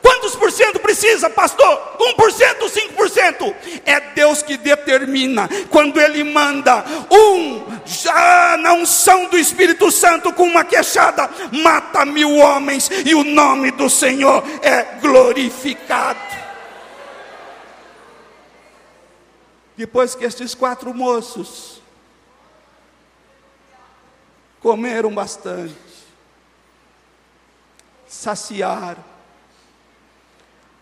Quantos 0.00 0.34
por 0.34 0.50
cento 0.50 0.80
precisa, 0.80 1.28
pastor? 1.28 1.98
1%, 2.00 2.70
5%? 2.96 3.54
É 3.84 4.00
Deus 4.14 4.42
que 4.42 4.56
determina. 4.56 5.48
Quando 5.68 6.00
Ele 6.00 6.24
manda 6.24 6.82
um, 7.10 7.62
já 7.84 8.56
na 8.58 8.72
unção 8.72 9.26
do 9.26 9.36
Espírito 9.36 9.90
Santo 9.90 10.32
com 10.32 10.44
uma 10.44 10.64
queixada, 10.64 11.28
mata 11.52 12.06
mil 12.06 12.34
homens 12.36 12.90
e 13.04 13.14
o 13.14 13.22
nome 13.22 13.70
do 13.70 13.90
Senhor 13.90 14.42
é 14.62 14.98
glorificado. 14.98 16.18
Depois 19.76 20.14
que 20.14 20.24
estes 20.24 20.54
quatro 20.54 20.94
moços 20.94 21.81
comeram 24.62 25.12
bastante, 25.12 25.74
saciaram, 28.06 29.04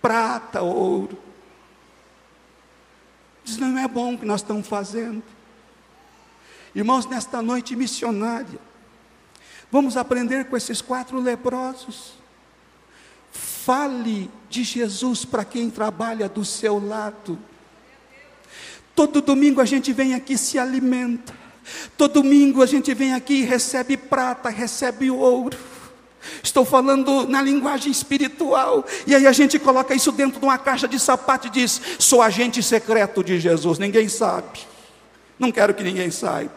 prata, 0.03 0.61
ouro. 0.61 1.19
Diz, 3.43 3.57
não 3.57 3.79
é 3.79 3.89
bom 3.89 4.15
o 4.15 4.19
que 4.19 4.27
nós 4.27 4.43
estamos 4.43 4.69
fazendo. 4.69 5.23
Irmãos, 6.75 7.07
nesta 7.07 7.41
noite 7.41 7.75
missionária, 7.75 8.61
vamos 9.73 9.97
aprender 9.97 10.45
com 10.45 10.57
esses 10.57 10.83
quatro 10.83 11.19
leprosos. 11.19 12.13
Fale 13.33 14.31
de 14.49 14.63
Jesus 14.63 15.25
para 15.25 15.45
quem 15.45 15.71
trabalha 15.71 16.29
do 16.29 16.45
seu 16.45 16.85
lado. 16.85 17.39
Todo 18.95 19.23
domingo 19.23 19.61
a 19.61 19.65
gente 19.65 19.93
vem 19.93 20.13
aqui 20.13 20.37
se 20.37 20.59
alimenta. 20.59 21.50
Todo 21.97 22.23
domingo 22.23 22.63
a 22.63 22.67
gente 22.67 22.93
vem 22.95 23.13
aqui 23.13 23.35
e 23.41 23.45
recebe 23.45 23.97
prata, 23.97 24.49
recebe 24.49 25.11
ouro. 25.11 25.57
Estou 26.43 26.65
falando 26.65 27.27
na 27.27 27.41
linguagem 27.41 27.91
espiritual. 27.91 28.85
E 29.07 29.15
aí 29.15 29.27
a 29.27 29.33
gente 29.33 29.59
coloca 29.59 29.95
isso 29.95 30.13
dentro 30.13 30.39
de 30.39 30.45
uma 30.45 30.59
caixa 30.59 30.87
de 30.87 30.99
sapato 30.99 31.47
e 31.47 31.51
diz: 31.51 31.81
sou 31.99 32.23
agente 32.23 32.63
secreto 32.63 33.25
de 33.25 33.39
Jesus. 33.39 33.79
Ninguém 33.79 34.09
sabe. 34.09 34.61
Não 35.39 35.51
quero 35.51 35.75
que 35.75 35.83
ninguém 35.83 36.11
saiba. 36.11 36.53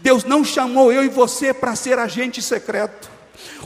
Deus 0.00 0.24
não 0.24 0.44
chamou 0.44 0.92
eu 0.92 1.04
e 1.04 1.08
você 1.08 1.52
para 1.52 1.74
ser 1.74 1.98
agente 1.98 2.40
secreto. 2.42 3.15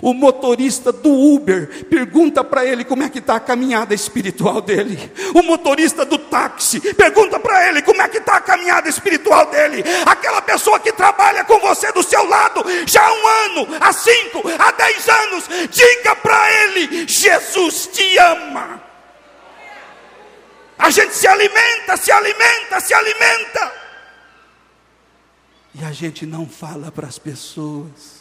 O 0.03 0.15
motorista 0.15 0.93
do 0.93 1.11
Uber 1.11 1.85
pergunta 1.87 2.43
para 2.43 2.65
ele 2.65 2.85
como 2.85 3.03
é 3.03 3.09
que 3.09 3.19
está 3.19 3.37
a 3.37 3.41
caminhada 3.41 3.95
espiritual 3.95 4.61
dele. 4.61 5.13
O 5.35 5.43
motorista 5.43 6.05
do 6.05 6.19
táxi 6.19 6.81
pergunta 6.95 7.39
para 7.39 7.69
ele 7.69 7.83
como 7.83 8.01
é 8.03 8.09
que 8.09 8.19
está 8.19 8.37
a 8.37 8.41
caminhada 8.41 8.89
espiritual 8.89 9.47
dele. 9.47 9.85
Aquela 10.07 10.43
pessoa 10.43 10.81
que 10.81 10.93
trabalha 10.93 11.45
com 11.45 11.59
você 11.61 11.93
do 11.93 12.03
seu 12.03 12.27
lado 12.27 12.65
já 12.87 13.03
há 13.07 13.13
um 13.13 13.27
ano, 13.27 13.69
há 13.81 13.93
cinco, 13.93 14.43
há 14.59 14.71
dez 14.73 15.09
anos, 15.09 15.45
diga 15.71 16.17
para 16.17 16.65
ele: 16.65 17.07
Jesus 17.07 17.89
te 17.93 18.19
ama. 18.19 18.83
A 20.79 20.89
gente 20.89 21.15
se 21.15 21.27
alimenta, 21.27 21.97
se 21.97 22.11
alimenta, 22.11 22.81
se 22.81 22.95
alimenta. 22.95 23.73
E 25.75 25.85
a 25.85 25.93
gente 25.93 26.25
não 26.25 26.49
fala 26.49 26.91
para 26.91 27.07
as 27.07 27.19
pessoas 27.19 28.20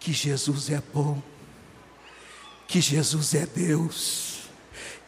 que 0.00 0.14
Jesus 0.14 0.70
é 0.70 0.82
bom, 0.94 1.22
que 2.66 2.80
Jesus 2.80 3.34
é 3.34 3.44
Deus, 3.44 4.40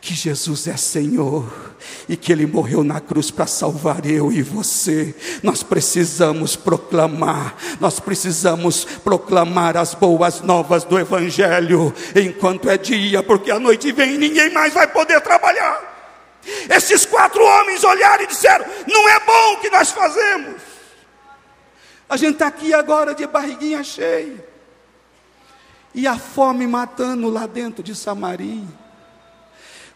que 0.03 0.15
Jesus 0.15 0.67
é 0.67 0.77
Senhor 0.77 1.51
e 2.07 2.15
que 2.15 2.31
Ele 2.31 2.45
morreu 2.45 2.85
na 2.85 3.01
cruz 3.01 3.31
para 3.31 3.47
salvar 3.47 4.05
eu 4.05 4.31
e 4.31 4.43
você. 4.43 5.15
Nós 5.43 5.63
precisamos 5.63 6.57
proclamar, 6.57 7.57
nós 7.81 7.99
precisamos 7.99 8.85
proclamar 8.85 9.79
as 9.79 9.95
boas 9.95 10.43
novas 10.43 10.85
do 10.85 10.99
Evangelho 10.99 11.95
enquanto 12.15 12.69
é 12.69 12.77
dia, 12.77 13.23
porque 13.23 13.51
a 13.51 13.59
noite 13.59 13.91
vem 13.93 14.17
e 14.17 14.19
ninguém 14.19 14.53
mais 14.53 14.75
vai 14.75 14.89
poder 14.89 15.23
trabalhar. 15.23 15.91
Esses 16.69 17.07
quatro 17.07 17.43
homens 17.43 17.83
olharam 17.83 18.25
e 18.25 18.27
disseram: 18.27 18.67
Não 18.87 19.09
é 19.09 19.21
bom 19.21 19.53
o 19.55 19.61
que 19.61 19.71
nós 19.71 19.91
fazemos. 19.91 20.61
A 22.11 22.17
gente 22.17 22.33
está 22.35 22.49
aqui 22.49 22.75
agora 22.75 23.15
de 23.15 23.27
barriguinha 23.27 23.83
cheia 23.83 24.52
e 25.95 26.07
a 26.07 26.17
fome 26.17 26.67
matando 26.67 27.29
lá 27.29 27.47
dentro 27.47 27.83
de 27.83 27.95
Samaria. 27.95 28.65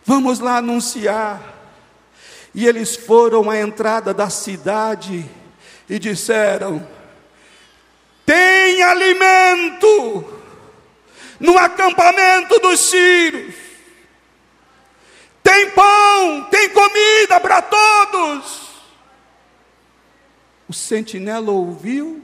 Vamos 0.04 0.38
lá 0.38 0.59
anunciar. 0.59 1.54
E 2.54 2.66
eles 2.66 2.96
foram 2.96 3.50
à 3.50 3.59
entrada 3.59 4.14
da 4.14 4.30
cidade 4.30 5.28
e 5.88 5.98
disseram: 5.98 6.87
Tem 8.24 8.82
alimento 8.82 10.24
no 11.40 11.59
acampamento 11.59 12.59
dos 12.61 12.80
sírios. 12.80 13.54
Tem 15.42 15.70
pão, 15.70 16.44
tem 16.50 16.68
comida 16.70 17.38
para 17.40 17.62
todos. 17.62 18.66
O 20.68 20.72
sentinela 20.72 21.52
ouviu, 21.52 22.22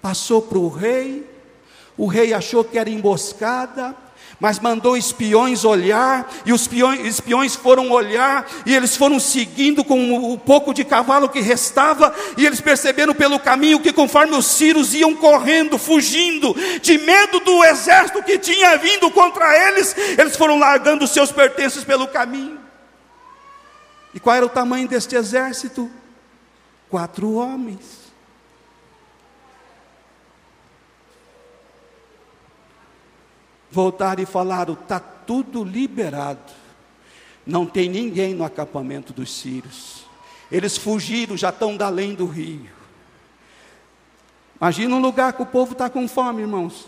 passou 0.00 0.42
para 0.42 0.58
o 0.58 0.68
rei 0.68 1.31
o 1.96 2.06
rei 2.06 2.32
achou 2.32 2.64
que 2.64 2.78
era 2.78 2.90
emboscada, 2.90 3.94
mas 4.42 4.58
mandou 4.58 4.96
espiões 4.96 5.64
olhar, 5.64 6.28
e 6.44 6.52
os 6.52 6.68
espiões 7.04 7.54
foram 7.54 7.92
olhar, 7.92 8.44
e 8.66 8.74
eles 8.74 8.96
foram 8.96 9.20
seguindo 9.20 9.84
com 9.84 10.32
o 10.32 10.36
pouco 10.36 10.74
de 10.74 10.82
cavalo 10.82 11.28
que 11.28 11.40
restava, 11.40 12.12
e 12.36 12.44
eles 12.44 12.60
perceberam 12.60 13.14
pelo 13.14 13.38
caminho 13.38 13.78
que, 13.78 13.92
conforme 13.92 14.34
os 14.34 14.46
sírios 14.46 14.94
iam 14.94 15.14
correndo, 15.14 15.78
fugindo, 15.78 16.56
de 16.80 16.98
medo 16.98 17.38
do 17.38 17.62
exército 17.62 18.20
que 18.24 18.36
tinha 18.36 18.76
vindo 18.78 19.08
contra 19.12 19.56
eles, 19.68 19.94
eles 20.18 20.36
foram 20.36 20.58
largando 20.58 21.06
seus 21.06 21.30
pertences 21.30 21.84
pelo 21.84 22.08
caminho. 22.08 22.58
E 24.12 24.18
qual 24.18 24.34
era 24.34 24.44
o 24.44 24.48
tamanho 24.48 24.88
deste 24.88 25.14
exército? 25.14 25.88
Quatro 26.90 27.34
homens. 27.34 28.01
Voltaram 33.72 34.22
e 34.22 34.26
falaram: 34.26 34.74
está 34.74 35.00
tudo 35.00 35.64
liberado. 35.64 36.52
Não 37.44 37.66
tem 37.66 37.88
ninguém 37.88 38.34
no 38.34 38.44
acampamento 38.44 39.12
dos 39.12 39.32
sírios. 39.32 40.04
Eles 40.50 40.76
fugiram, 40.76 41.36
já 41.36 41.48
estão 41.48 41.76
da 41.76 41.86
além 41.86 42.14
do 42.14 42.26
rio. 42.26 42.70
Imagina 44.60 44.94
um 44.94 45.00
lugar 45.00 45.32
que 45.32 45.42
o 45.42 45.46
povo 45.46 45.72
está 45.72 45.90
com 45.90 46.06
fome, 46.06 46.42
irmãos. 46.42 46.86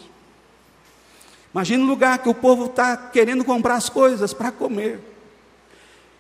Imagina 1.53 1.83
um 1.83 1.87
lugar 1.87 2.19
que 2.19 2.29
o 2.29 2.35
povo 2.35 2.67
está 2.67 2.97
querendo 2.97 3.45
comprar 3.45 3.77
as 3.77 3.89
coisas 3.89 4.33
para 4.33 4.53
comer. 4.53 5.01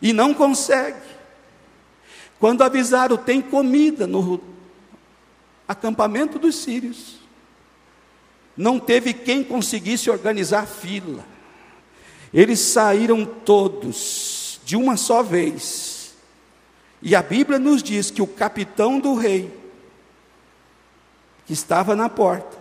E 0.00 0.12
não 0.12 0.34
consegue. 0.34 0.98
Quando 2.40 2.62
avisaram, 2.62 3.16
tem 3.16 3.40
comida 3.40 4.06
no 4.06 4.40
acampamento 5.68 6.38
dos 6.38 6.56
sírios 6.56 7.23
não 8.56 8.78
teve 8.78 9.12
quem 9.12 9.42
conseguisse 9.42 10.10
organizar 10.10 10.66
fila. 10.66 11.24
Eles 12.32 12.60
saíram 12.60 13.24
todos 13.24 14.60
de 14.64 14.76
uma 14.76 14.96
só 14.96 15.22
vez. 15.22 16.14
E 17.02 17.14
a 17.14 17.22
Bíblia 17.22 17.58
nos 17.58 17.82
diz 17.82 18.10
que 18.10 18.22
o 18.22 18.26
capitão 18.26 18.98
do 18.98 19.14
rei, 19.14 19.52
que 21.46 21.52
estava 21.52 21.94
na 21.94 22.08
porta, 22.08 22.56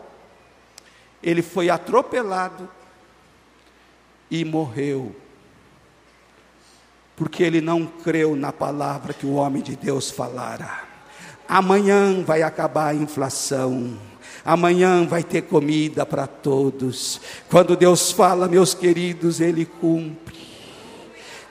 ele 1.22 1.42
foi 1.42 1.70
atropelado 1.70 2.70
e 4.30 4.44
morreu. 4.44 5.16
Porque 7.16 7.44
ele 7.44 7.62
não 7.62 7.86
creu 7.86 8.36
na 8.36 8.52
palavra 8.52 9.14
que 9.14 9.26
o 9.26 9.36
homem 9.36 9.62
de 9.62 9.76
Deus 9.76 10.12
falara. 10.12 10.84
Amanhã 11.48 12.24
vai 12.24 12.42
acabar 12.42 12.88
a 12.88 12.96
inflação 12.96 13.98
Amanhã 14.46 15.06
vai 15.06 15.24
ter 15.24 15.44
comida 15.44 16.06
para 16.06 16.28
todos. 16.28 17.22
Quando 17.50 17.76
Deus 17.76 18.12
fala, 18.12 18.48
meus 18.48 18.74
queridos, 18.74 19.40
Ele 19.40 19.66
cumpre. 19.66 20.44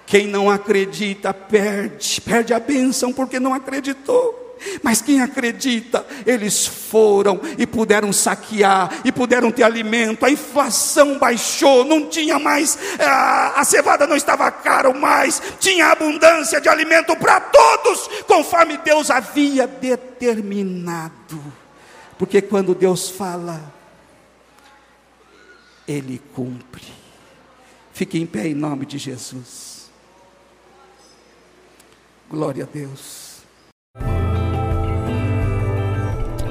Quem 0.07 0.27
não 0.27 0.51
acredita 0.51 1.33
perde, 1.33 2.21
perde 2.21 2.53
a 2.53 2.61
bênção 2.61 3.13
porque 3.13 3.41
não 3.41 3.55
acreditou. 3.55 4.43
Mas 4.83 5.01
quem 5.01 5.21
acredita, 5.21 6.07
eles 6.27 6.67
foram 6.67 7.41
e 7.59 7.67
puderam 7.67 8.13
saquear, 8.13 8.91
e 9.05 9.13
puderam 9.13 9.51
ter 9.51 9.63
alimento, 9.65 10.25
a 10.25 10.31
inflação 10.31 11.19
baixou, 11.19 11.85
não 11.85 12.09
tinha 12.09 12.39
mais, 12.39 12.79
a, 12.99 13.61
a 13.61 13.65
cevada 13.65 14.07
não 14.07 14.17
estava 14.17 14.51
caro 14.51 14.95
mais, 14.95 15.43
tinha 15.59 15.89
abundância 15.89 16.61
de 16.61 16.69
alimento 16.69 17.17
para 17.17 17.41
todos, 17.41 18.09
conforme 18.27 18.77
Deus 18.79 19.11
havia 19.11 19.67
determinado. 19.67 21.62
Porque 22.19 22.41
quando 22.41 22.75
Deus 22.75 23.09
fala, 23.09 23.73
Ele 25.87 26.21
cumpre. 26.35 26.85
Fique 27.93 28.19
em 28.19 28.27
pé 28.27 28.49
em 28.49 28.55
nome 28.55 28.87
de 28.87 28.99
Jesus. 28.99 29.91
Glória 32.31 32.65
a 32.65 32.67
Deus. 32.67 33.33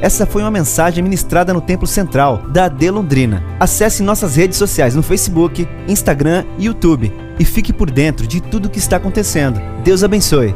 Essa 0.01 0.25
foi 0.25 0.41
uma 0.41 0.49
mensagem 0.49 1.03
ministrada 1.03 1.53
no 1.53 1.61
Templo 1.61 1.85
Central 1.85 2.39
da 2.49 2.65
AD 2.65 2.89
Londrina. 2.89 3.43
Acesse 3.59 4.01
nossas 4.01 4.35
redes 4.35 4.57
sociais 4.57 4.95
no 4.95 5.03
Facebook, 5.03 5.67
Instagram 5.87 6.43
e 6.57 6.65
YouTube 6.65 7.13
e 7.39 7.45
fique 7.45 7.71
por 7.71 7.89
dentro 7.89 8.25
de 8.25 8.41
tudo 8.41 8.65
o 8.65 8.69
que 8.69 8.79
está 8.79 8.97
acontecendo. 8.97 9.59
Deus 9.83 10.03
abençoe. 10.03 10.55